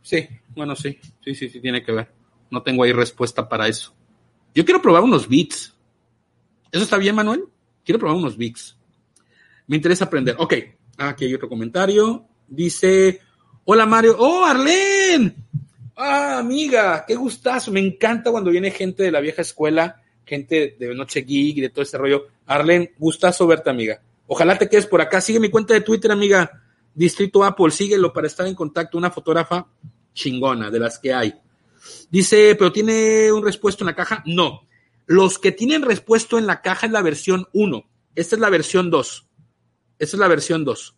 [0.02, 2.10] Sí, bueno, sí, sí, sí, sí, tiene que ver.
[2.50, 3.94] No tengo ahí respuesta para eso.
[4.54, 5.76] Yo quiero probar unos beats.
[6.72, 7.44] ¿Eso está bien, Manuel?
[7.84, 8.76] Quiero probar unos beats.
[9.66, 10.36] Me interesa aprender.
[10.38, 10.54] Ok,
[10.96, 12.26] aquí hay otro comentario.
[12.48, 13.20] Dice,
[13.66, 14.16] hola Mario.
[14.18, 15.34] Oh, Arlen.
[15.96, 17.70] Ah, amiga, qué gustazo.
[17.70, 21.70] Me encanta cuando viene gente de la vieja escuela, gente de Noche Geek y de
[21.70, 22.26] todo ese rollo.
[22.46, 24.00] Arlen, gustazo verte, amiga.
[24.26, 25.20] Ojalá te quedes por acá.
[25.20, 26.62] Sigue mi cuenta de Twitter, amiga.
[26.94, 28.98] Distrito Apple, síguelo para estar en contacto.
[28.98, 29.66] Una fotógrafa
[30.14, 31.34] chingona, de las que hay.
[32.10, 34.22] Dice, pero tiene un respuesto en la caja.
[34.26, 34.66] No.
[35.06, 37.84] Los que tienen respuesto en la caja es la versión 1.
[38.14, 39.26] Esta es la versión 2.
[39.98, 40.95] Esta es la versión 2.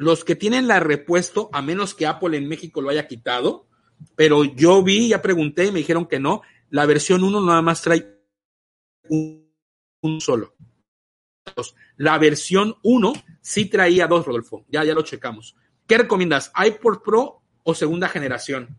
[0.00, 3.66] Los que tienen la repuesto, a menos que Apple en México lo haya quitado,
[4.16, 6.40] pero yo vi, ya pregunté y me dijeron que no,
[6.70, 8.18] la versión 1 nada más trae
[9.10, 10.56] un, solo.
[11.98, 14.64] La versión 1 sí traía dos, Rodolfo.
[14.70, 15.54] Ya, ya lo checamos.
[15.86, 16.50] ¿Qué recomiendas?
[16.56, 18.78] ¿iPod Pro o segunda generación?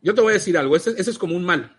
[0.00, 1.76] Yo te voy a decir algo, ese, ese, es como un mal.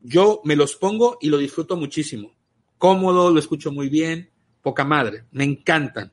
[0.00, 2.36] Yo me los pongo y lo disfruto muchísimo.
[2.78, 4.29] Cómodo, lo escucho muy bien,
[4.62, 6.12] poca madre, me encantan.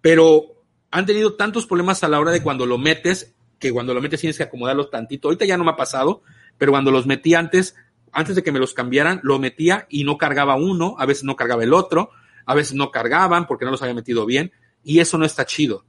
[0.00, 4.00] Pero han tenido tantos problemas a la hora de cuando lo metes, que cuando lo
[4.00, 5.28] metes tienes que acomodarlos tantito.
[5.28, 6.22] Ahorita ya no me ha pasado,
[6.58, 7.76] pero cuando los metí antes,
[8.12, 11.36] antes de que me los cambiaran, lo metía y no cargaba uno, a veces no
[11.36, 12.10] cargaba el otro,
[12.46, 14.52] a veces no cargaban porque no los había metido bien,
[14.82, 15.84] y eso no está chido.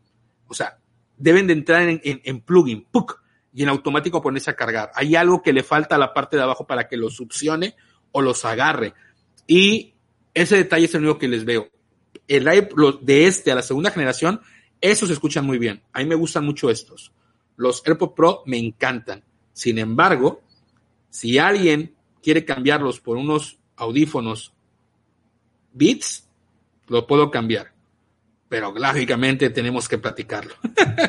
[0.47, 0.79] O sea,
[1.17, 3.19] deben de entrar en, en, en plugin, ¡puc!
[3.55, 4.91] y en automático ponerse a cargar.
[4.95, 7.75] Hay algo que le falta a la parte de abajo para que los succione
[8.11, 8.93] o los agarre.
[9.47, 9.94] Y
[10.35, 11.69] ese detalle es el único que les veo.
[12.27, 14.39] El los de este a la segunda generación,
[14.79, 15.81] esos se escuchan muy bien.
[15.91, 17.11] A mí me gustan mucho estos.
[17.57, 19.23] Los AirPods Pro me encantan.
[19.51, 20.43] Sin embargo,
[21.09, 24.53] si alguien quiere cambiarlos por unos audífonos
[25.73, 26.29] Beats,
[26.87, 27.73] lo puedo cambiar.
[28.47, 30.53] Pero lógicamente tenemos que platicarlo.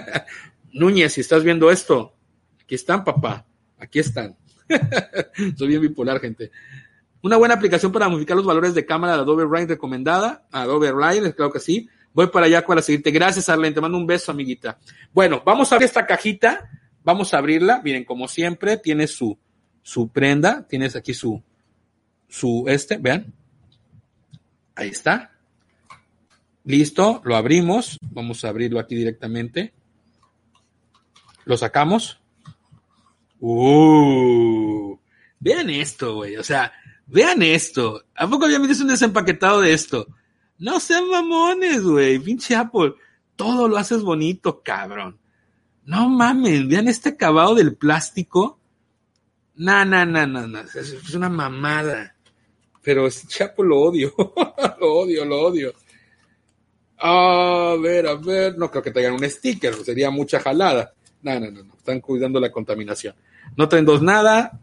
[0.73, 2.17] Núñez, si estás viendo esto,
[2.67, 3.47] Aquí están, papá.
[3.79, 4.37] Aquí están.
[5.57, 6.51] Soy bien bipolar, gente.
[7.23, 10.47] Una buena aplicación para modificar los valores de cámara de Adobe Line recomendada.
[10.53, 11.89] Adobe Line, claro que sí.
[12.13, 13.11] Voy para allá para seguirte.
[13.11, 13.75] Gracias, Arlene.
[13.75, 14.79] Te mando un beso, amiguita.
[15.13, 16.71] Bueno, vamos a abrir esta cajita.
[17.05, 17.83] Vamos a abrirla.
[17.85, 19.39] Miren, como siempre, tiene su,
[19.83, 20.67] su prenda.
[20.67, 21.43] Tienes aquí su,
[22.29, 23.35] su este, vean.
[24.75, 25.33] Ahí está.
[26.65, 27.99] Listo, lo abrimos.
[28.01, 29.75] Vamos a abrirlo aquí directamente.
[31.45, 32.21] Lo sacamos.
[33.41, 34.97] Uh,
[35.39, 36.37] vean esto, güey.
[36.37, 36.73] O sea,
[37.07, 38.05] vean esto.
[38.15, 40.07] ¿A poco había visto un desempaquetado de esto?
[40.59, 42.19] No sean mamones, güey.
[42.19, 42.95] Pinche Apple.
[43.37, 45.19] Todo lo haces bonito, cabrón.
[45.85, 48.59] No mames, vean este acabado del plástico.
[49.55, 50.61] No, no, no, no, no.
[50.61, 52.15] Es una mamada.
[52.83, 54.13] Pero este Chapo lo odio.
[54.81, 55.73] lo odio, lo odio.
[56.99, 58.57] A ver, a ver.
[58.59, 59.75] No creo que traigan un sticker.
[59.85, 60.93] Sería mucha jalada.
[61.23, 61.75] No, no, no, no.
[61.77, 63.15] Están cuidando la contaminación.
[63.57, 64.61] No traen dos nada.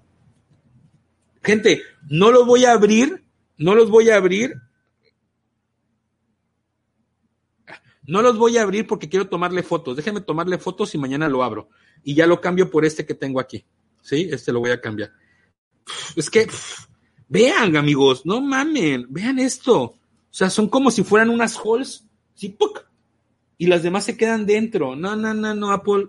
[1.44, 3.24] Gente, no los voy a abrir.
[3.58, 4.56] No los voy a abrir.
[8.06, 9.96] No los voy a abrir porque quiero tomarle fotos.
[9.96, 11.70] Déjenme tomarle fotos y mañana lo abro.
[12.04, 13.66] Y ya lo cambio por este que tengo aquí.
[14.02, 14.28] ¿Sí?
[14.32, 15.12] Este lo voy a cambiar.
[16.16, 16.48] Es que,
[17.28, 19.82] vean, amigos, no mamen, vean esto.
[19.82, 22.06] O sea, son como si fueran unas halls.
[22.34, 22.50] ¿sí?
[22.50, 22.86] ¡Puc!
[23.58, 24.96] Y las demás se quedan dentro.
[24.96, 26.08] No, no, no, no, Apple.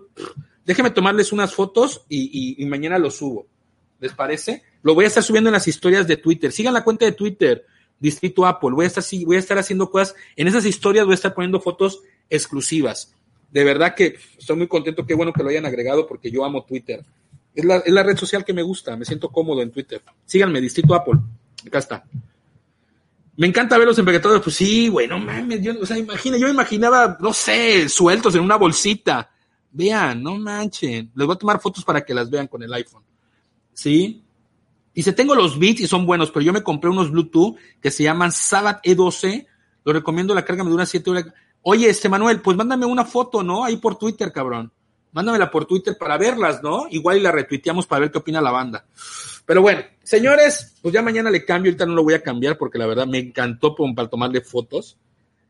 [0.65, 3.47] Déjenme tomarles unas fotos y, mañana lo subo.
[3.99, 4.63] ¿Les parece?
[4.85, 6.51] Lo voy a estar subiendo en las historias de Twitter.
[6.51, 7.65] Sigan la cuenta de Twitter,
[7.99, 8.69] Distrito Apple.
[8.73, 10.15] Voy a estar, voy a estar haciendo cosas.
[10.35, 13.11] En esas historias voy a estar poniendo fotos exclusivas.
[13.49, 15.03] De verdad que estoy muy contento.
[15.03, 17.03] Qué bueno que lo hayan agregado porque yo amo Twitter.
[17.55, 18.95] Es la, es la red social que me gusta.
[18.95, 20.03] Me siento cómodo en Twitter.
[20.23, 21.19] Síganme, Distrito Apple.
[21.65, 22.03] Acá está.
[23.37, 24.43] Me encanta verlos empaquetados.
[24.43, 25.63] Pues sí, güey, no mames.
[25.63, 29.31] Yo, o sea, imagina, yo imaginaba, no sé, sueltos en una bolsita.
[29.71, 31.11] Vean, no manchen.
[31.15, 33.01] Les voy a tomar fotos para que las vean con el iPhone.
[33.73, 34.21] ¿Sí?
[34.95, 38.03] Dice, tengo los Beats y son buenos, pero yo me compré unos Bluetooth que se
[38.03, 39.45] llaman Sabbath E12.
[39.83, 41.25] Lo recomiendo, la carga me dura 7 horas.
[41.61, 43.65] Oye, este Manuel, pues mándame una foto, ¿no?
[43.65, 44.71] Ahí por Twitter, cabrón.
[45.11, 46.87] Mándamela por Twitter para verlas, ¿no?
[46.89, 48.85] Igual y la retuiteamos para ver qué opina la banda.
[49.45, 52.77] Pero bueno, señores, pues ya mañana le cambio, ahorita no lo voy a cambiar porque
[52.77, 54.97] la verdad me encantó para tomarle fotos.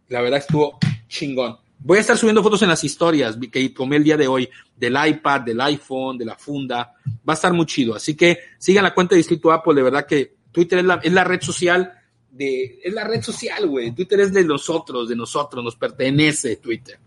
[0.09, 0.77] La verdad estuvo
[1.07, 1.57] chingón.
[1.79, 4.95] Voy a estar subiendo fotos en las historias que tomé el día de hoy del
[5.07, 6.93] iPad, del iPhone, de la funda.
[7.27, 7.95] Va a estar muy chido.
[7.95, 9.75] Así que sigan la cuenta de Distrito Apple.
[9.75, 11.91] De verdad que Twitter es la, es la red social
[12.31, 13.91] de, es la red social, güey.
[13.91, 16.99] Twitter es de nosotros, de nosotros, nos pertenece Twitter.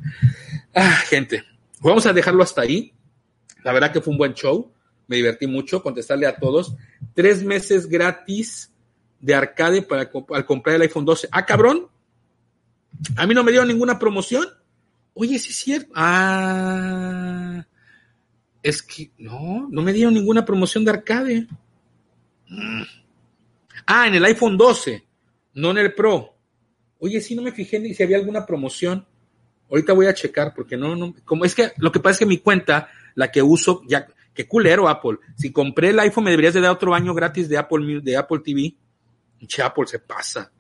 [0.75, 1.45] Ah, gente,
[1.81, 2.93] vamos a dejarlo hasta ahí.
[3.62, 4.73] La verdad que fue un buen show.
[5.07, 6.75] Me divertí mucho contestarle a todos.
[7.14, 8.73] Tres meses gratis
[9.21, 11.29] de arcade para al comprar el iPhone 12.
[11.31, 11.89] Ah, cabrón.
[13.16, 14.47] A mí no me dieron ninguna promoción.
[15.21, 15.91] Oye, sí es cierto.
[15.97, 17.66] Ah,
[18.62, 21.49] es que no, no me dieron ninguna promoción de arcade.
[22.49, 22.83] Mm.
[23.85, 25.05] Ah, en el iPhone 12,
[25.55, 26.37] no en el Pro.
[27.01, 29.05] Oye, sí, no me fijé ni si había alguna promoción.
[29.69, 32.27] Ahorita voy a checar porque no, no, como es que lo que pasa es que
[32.27, 35.19] mi cuenta, la que uso, ya, qué culero Apple.
[35.37, 38.39] Si compré el iPhone me deberías de dar otro año gratis de Apple, de Apple
[38.45, 38.73] TV.
[39.49, 40.53] Che, Apple se pasa.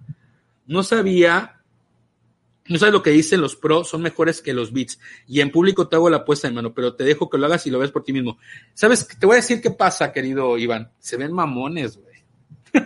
[0.66, 1.57] No sabía
[2.68, 4.98] no sabes lo que dicen los Pro, son mejores que los Beats.
[5.26, 7.70] Y en público te hago la apuesta, hermano, pero te dejo que lo hagas y
[7.70, 8.38] lo ves por ti mismo.
[8.74, 9.06] ¿Sabes?
[9.06, 10.90] Te voy a decir qué pasa, querido Iván.
[10.98, 12.16] Se ven mamones, güey.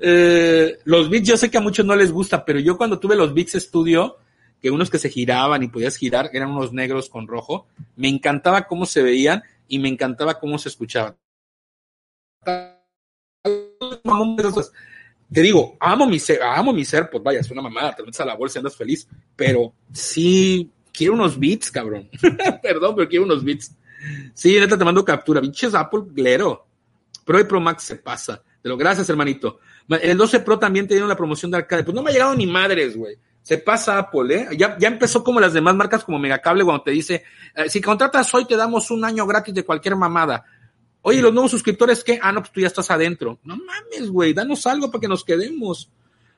[0.00, 3.16] eh, los Beats, yo sé que a muchos no les gusta, pero yo cuando tuve
[3.16, 4.18] los Beats Studio,
[4.60, 7.66] que unos que se giraban y podías girar, eran unos negros con rojo,
[7.96, 11.16] me encantaba cómo se veían y me encantaba cómo se escuchaban
[15.32, 18.20] te digo, amo mi ser, amo mi ser, pues vaya, es una mamada, te metes
[18.20, 22.08] a la bolsa y andas feliz, pero sí, quiero unos beats, cabrón.
[22.62, 23.72] Perdón, pero quiero unos beats.
[24.34, 25.40] Sí, neta, te mando captura.
[25.40, 26.66] Pinches Apple, glero.
[27.24, 28.42] Pro y Pro Max se pasa.
[28.62, 29.58] Te lo gracias, hermanito.
[29.88, 31.84] El 12 Pro también te dieron la promoción de arcade.
[31.84, 33.16] Pues no me ha llegado ni madres, güey.
[33.42, 34.48] Se pasa Apple, ¿eh?
[34.56, 37.22] Ya, ya empezó como las demás marcas como Megacable cuando te dice,
[37.54, 40.44] eh, si contratas hoy te damos un año gratis de cualquier mamada.
[41.08, 42.18] Oye, los nuevos suscriptores, ¿qué?
[42.20, 43.38] Ah, no, pues tú ya estás adentro.
[43.44, 45.88] No mames, güey, danos algo para que nos quedemos.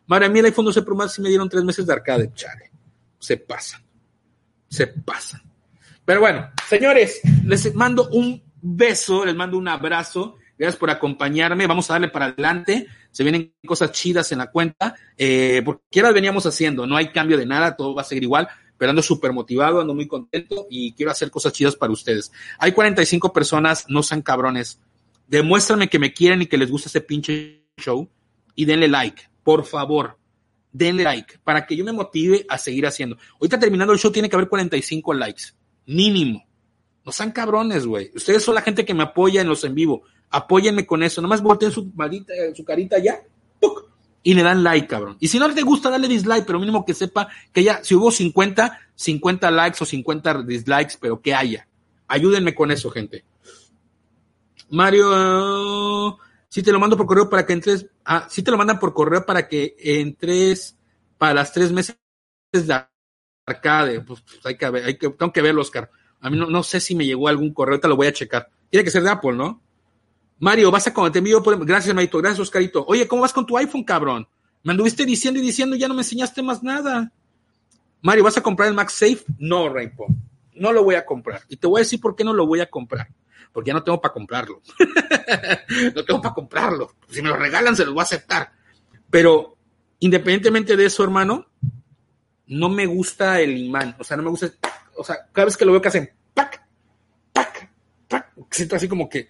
[0.07, 2.31] Madre a mí el iPhone 12 Pro Max sí me dieron tres meses de arcade,
[2.35, 2.71] chale.
[3.19, 3.83] Se pasan.
[4.69, 5.41] Se pasan.
[6.05, 10.37] Pero bueno, señores, les mando un beso, les mando un abrazo.
[10.59, 11.66] Gracias por acompañarme.
[11.66, 12.89] Vamos a darle para adelante.
[13.11, 14.95] Se vienen cosas chidas en la cuenta.
[15.16, 16.87] Eh, porque ahora veníamos haciendo.
[16.87, 17.75] No hay cambio de nada.
[17.75, 18.47] Todo va a seguir igual
[18.79, 22.33] pero ando súper motivado, ando muy contento y quiero hacer cosas chidas para ustedes.
[22.59, 24.81] Hay 45 personas, no sean cabrones.
[25.26, 28.09] Demuéstrame que me quieren y que les gusta ese pinche show
[28.55, 30.16] y denle like, por favor.
[30.72, 33.16] Denle like para que yo me motive a seguir haciendo.
[33.35, 35.43] Ahorita terminando el show tiene que haber 45 likes,
[35.87, 36.47] mínimo.
[37.05, 38.11] No sean cabrones, güey.
[38.14, 40.03] Ustedes son la gente que me apoya en los en vivo.
[40.31, 41.22] Apóyenme con eso.
[41.22, 41.91] Nomás volteen su,
[42.55, 43.22] su carita ya.
[43.59, 43.89] ¡puc!
[44.23, 45.16] Y le dan like, cabrón.
[45.21, 48.11] Y si no te gusta, dale dislike, pero mínimo que sepa que ya, si hubo
[48.11, 51.69] 50, 50 likes o 50 dislikes, pero que haya.
[52.09, 53.25] Ayúdenme con eso, gente.
[54.71, 58.79] Mario, si te lo mando por correo para que entres, ah, si te lo mandan
[58.79, 60.77] por correo para que entres
[61.16, 61.97] para las tres meses
[62.53, 62.85] de
[63.47, 64.01] arcade.
[64.01, 65.91] Pues, pues hay que ver, hay que, tengo que verlo, Oscar.
[66.21, 68.49] A mí no, no sé si me llegó algún correo, te lo voy a checar.
[68.71, 69.62] Tiene que ser de Apple, ¿no?
[70.41, 71.64] Mario, vas a como te por...
[71.64, 72.18] Gracias, Marito.
[72.18, 72.84] Gracias, Oscarito.
[72.86, 74.28] Oye, ¿cómo vas con tu iPhone, cabrón?
[74.62, 77.12] Me anduviste diciendo y diciendo ya no me enseñaste más nada.
[78.03, 79.24] Mario, ¿vas a comprar el MagSafe?
[79.39, 80.07] No, Rainbow.
[80.55, 81.43] No lo voy a comprar.
[81.49, 83.09] Y te voy a decir por qué no lo voy a comprar.
[83.53, 84.62] Porque ya no tengo para comprarlo.
[85.95, 86.95] no tengo para comprarlo.
[87.09, 88.53] Si me lo regalan, se los voy a aceptar.
[89.11, 89.57] Pero
[90.01, 91.47] independientemente de eso, hermano,
[92.47, 93.97] no me gusta el imán.
[93.99, 94.53] O sea, no me gusta.
[94.97, 96.62] O sea, cada vez que lo veo que hacen ¡pac!
[97.32, 97.70] ¡pac!
[98.09, 98.32] ¡pac!
[98.51, 99.28] Siento así como que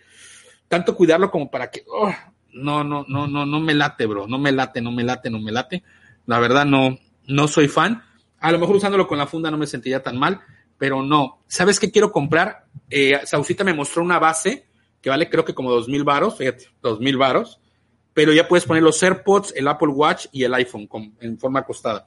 [0.68, 2.12] tanto cuidarlo como para que, oh,
[2.52, 5.40] no, no, no, no, no me late, bro, no me late, no me late, no
[5.40, 5.82] me late.
[6.26, 8.02] La verdad no, no soy fan.
[8.38, 10.40] A lo mejor usándolo con la funda no me sentiría tan mal,
[10.76, 11.42] pero no.
[11.46, 12.66] ¿Sabes qué quiero comprar?
[12.90, 14.66] Eh, Sausita me mostró una base
[15.00, 17.60] que vale creo que como dos mil varos, fíjate, dos mil varos,
[18.14, 20.88] pero ya puedes poner los AirPods, el Apple Watch y el iPhone
[21.20, 22.04] en forma acostada.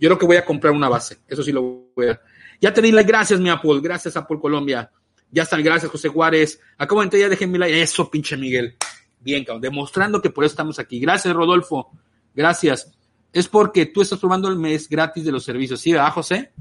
[0.00, 2.20] Yo creo que voy a comprar una base, eso sí lo voy a.
[2.60, 4.90] Ya te di las gracias, mi Apple, gracias Apple Colombia.
[5.32, 6.60] Ya están, gracias José Juárez.
[6.78, 7.82] Entrar, ya dejen mi like.
[7.82, 8.76] Eso, pinche Miguel.
[9.18, 9.62] Bien, cabrón.
[9.62, 11.00] Demostrando que por eso estamos aquí.
[11.00, 11.90] Gracias, Rodolfo.
[12.34, 12.92] Gracias.
[13.32, 15.80] Es porque tú estás probando el mes gratis de los servicios.
[15.80, 16.52] ¿Sí, verdad, José?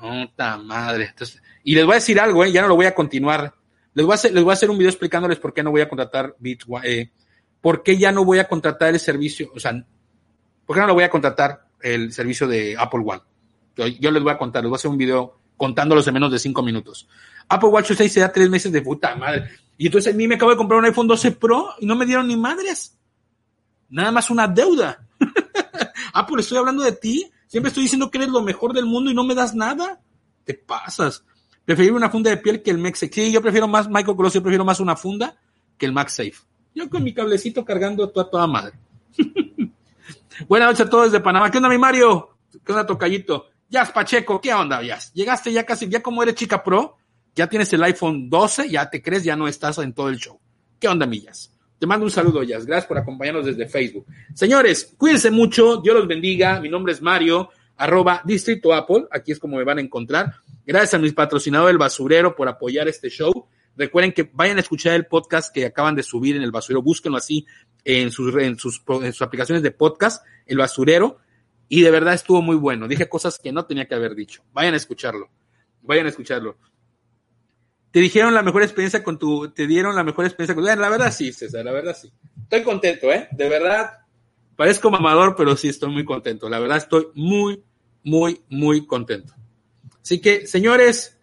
[0.00, 1.14] Puta madre.
[1.62, 2.50] y les voy a decir algo, ¿eh?
[2.50, 3.54] ya no lo voy a continuar.
[3.92, 5.82] Les voy a hacer, les voy a hacer un video explicándoles por qué no voy
[5.82, 7.10] a contratar Bit, eh,
[7.60, 9.72] por qué ya no voy a contratar el servicio, o sea,
[10.66, 13.22] por qué no lo voy a contratar el servicio de Apple One.
[13.74, 16.30] Yo, yo les voy a contar, les voy a hacer un video contándolos en menos
[16.30, 17.08] de cinco minutos.
[17.48, 19.50] Apple Watch 6 se da tres meses de puta madre.
[19.78, 22.06] Y entonces a mí me acabo de comprar un iPhone 12 Pro y no me
[22.06, 22.96] dieron ni madres.
[23.88, 25.06] Nada más una deuda.
[26.12, 27.30] Apple, estoy hablando de ti.
[27.46, 30.00] Siempre estoy diciendo que eres lo mejor del mundo y no me das nada.
[30.44, 31.24] Te pasas.
[31.64, 33.12] Prefiero una funda de piel que el MagSafe.
[33.12, 35.36] Sí, yo prefiero más, Michael Cross, yo prefiero más una funda
[35.76, 36.34] que el MagSafe.
[36.74, 38.74] Yo con mi cablecito cargando toda, toda madre.
[40.48, 41.50] Buenas noches a todos desde Panamá.
[41.50, 42.36] ¿Qué onda, mi Mario?
[42.64, 43.46] ¿Qué onda, Tocayito?
[43.68, 45.12] Jazz Pacheco, ¿qué onda, Jazz?
[45.12, 46.96] Llegaste ya casi, ya como eres chica pro,
[47.36, 50.40] ya tienes el iPhone 12, ya te crees, ya no estás en todo el show.
[50.80, 51.52] ¿Qué onda, millas?
[51.78, 52.64] Te mando un saludo, Jazz.
[52.64, 54.06] Gracias por acompañarnos desde Facebook.
[54.34, 55.76] Señores, cuídense mucho.
[55.76, 56.58] Dios los bendiga.
[56.58, 57.50] Mi nombre es Mario.
[57.76, 60.32] arroba Distrito Apple, aquí es como me van a encontrar.
[60.64, 63.46] Gracias a mis patrocinadores El Basurero por apoyar este show.
[63.76, 67.18] Recuerden que vayan a escuchar el podcast que acaban de subir en El Basurero, búsquenlo
[67.18, 67.46] así
[67.84, 68.80] en sus, en sus
[69.20, 71.18] aplicaciones de podcast, El Basurero,
[71.68, 72.88] y de verdad estuvo muy bueno.
[72.88, 74.42] Dije cosas que no tenía que haber dicho.
[74.54, 75.28] Vayan a escucharlo.
[75.82, 76.56] Vayan a escucharlo.
[77.96, 80.90] Te dijeron la mejor experiencia con tu, te dieron la mejor experiencia con tu, la
[80.90, 82.12] verdad sí, César, la verdad sí.
[82.42, 83.26] Estoy contento, ¿eh?
[83.32, 84.00] De verdad,
[84.54, 86.46] parezco mamador, pero sí estoy muy contento.
[86.50, 87.64] La verdad estoy muy,
[88.04, 89.34] muy, muy contento.
[90.02, 91.18] Así que, señores,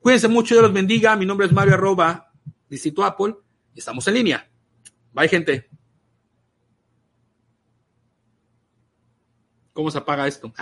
[0.00, 1.14] cuídense mucho, Dios los bendiga.
[1.14, 2.32] Mi nombre es Mario Arroba,
[2.68, 3.36] Distrito Apple,
[3.72, 4.50] y estamos en línea.
[5.12, 5.70] Bye, gente.
[9.72, 10.52] ¿Cómo se apaga esto?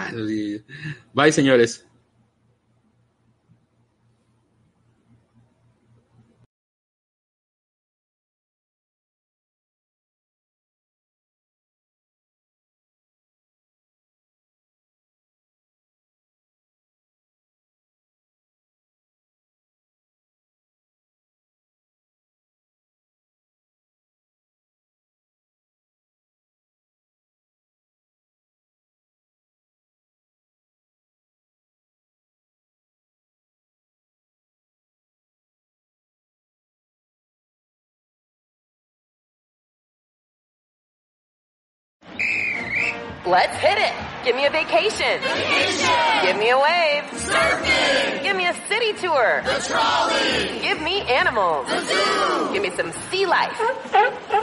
[1.15, 1.88] Bye, señores.
[43.29, 43.93] Let's hit it.
[44.25, 45.21] Give me a vacation.
[45.21, 46.25] Vacation.
[46.25, 47.05] Give me a wave.
[47.29, 48.23] Surfing.
[48.23, 49.43] Give me a city tour.
[49.45, 50.61] The trolley.
[50.61, 51.67] Give me animals.
[51.69, 52.53] The zoo.
[52.55, 53.53] Give me some sea life.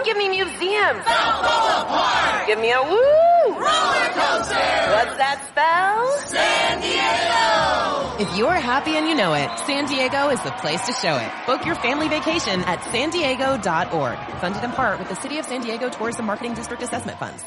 [0.06, 1.04] Give me museums.
[1.04, 2.46] Balboa Park.
[2.48, 3.54] Give me a woo.
[3.58, 4.76] Roller coaster.
[4.94, 6.18] What's that spell?
[6.28, 8.22] San Diego.
[8.22, 11.32] If you're happy and you know it, San Diego is the place to show it.
[11.48, 14.18] Book your family vacation at san diego.org.
[14.42, 17.46] Funded in part with the City of San Diego Tourism Marketing District Assessment Funds.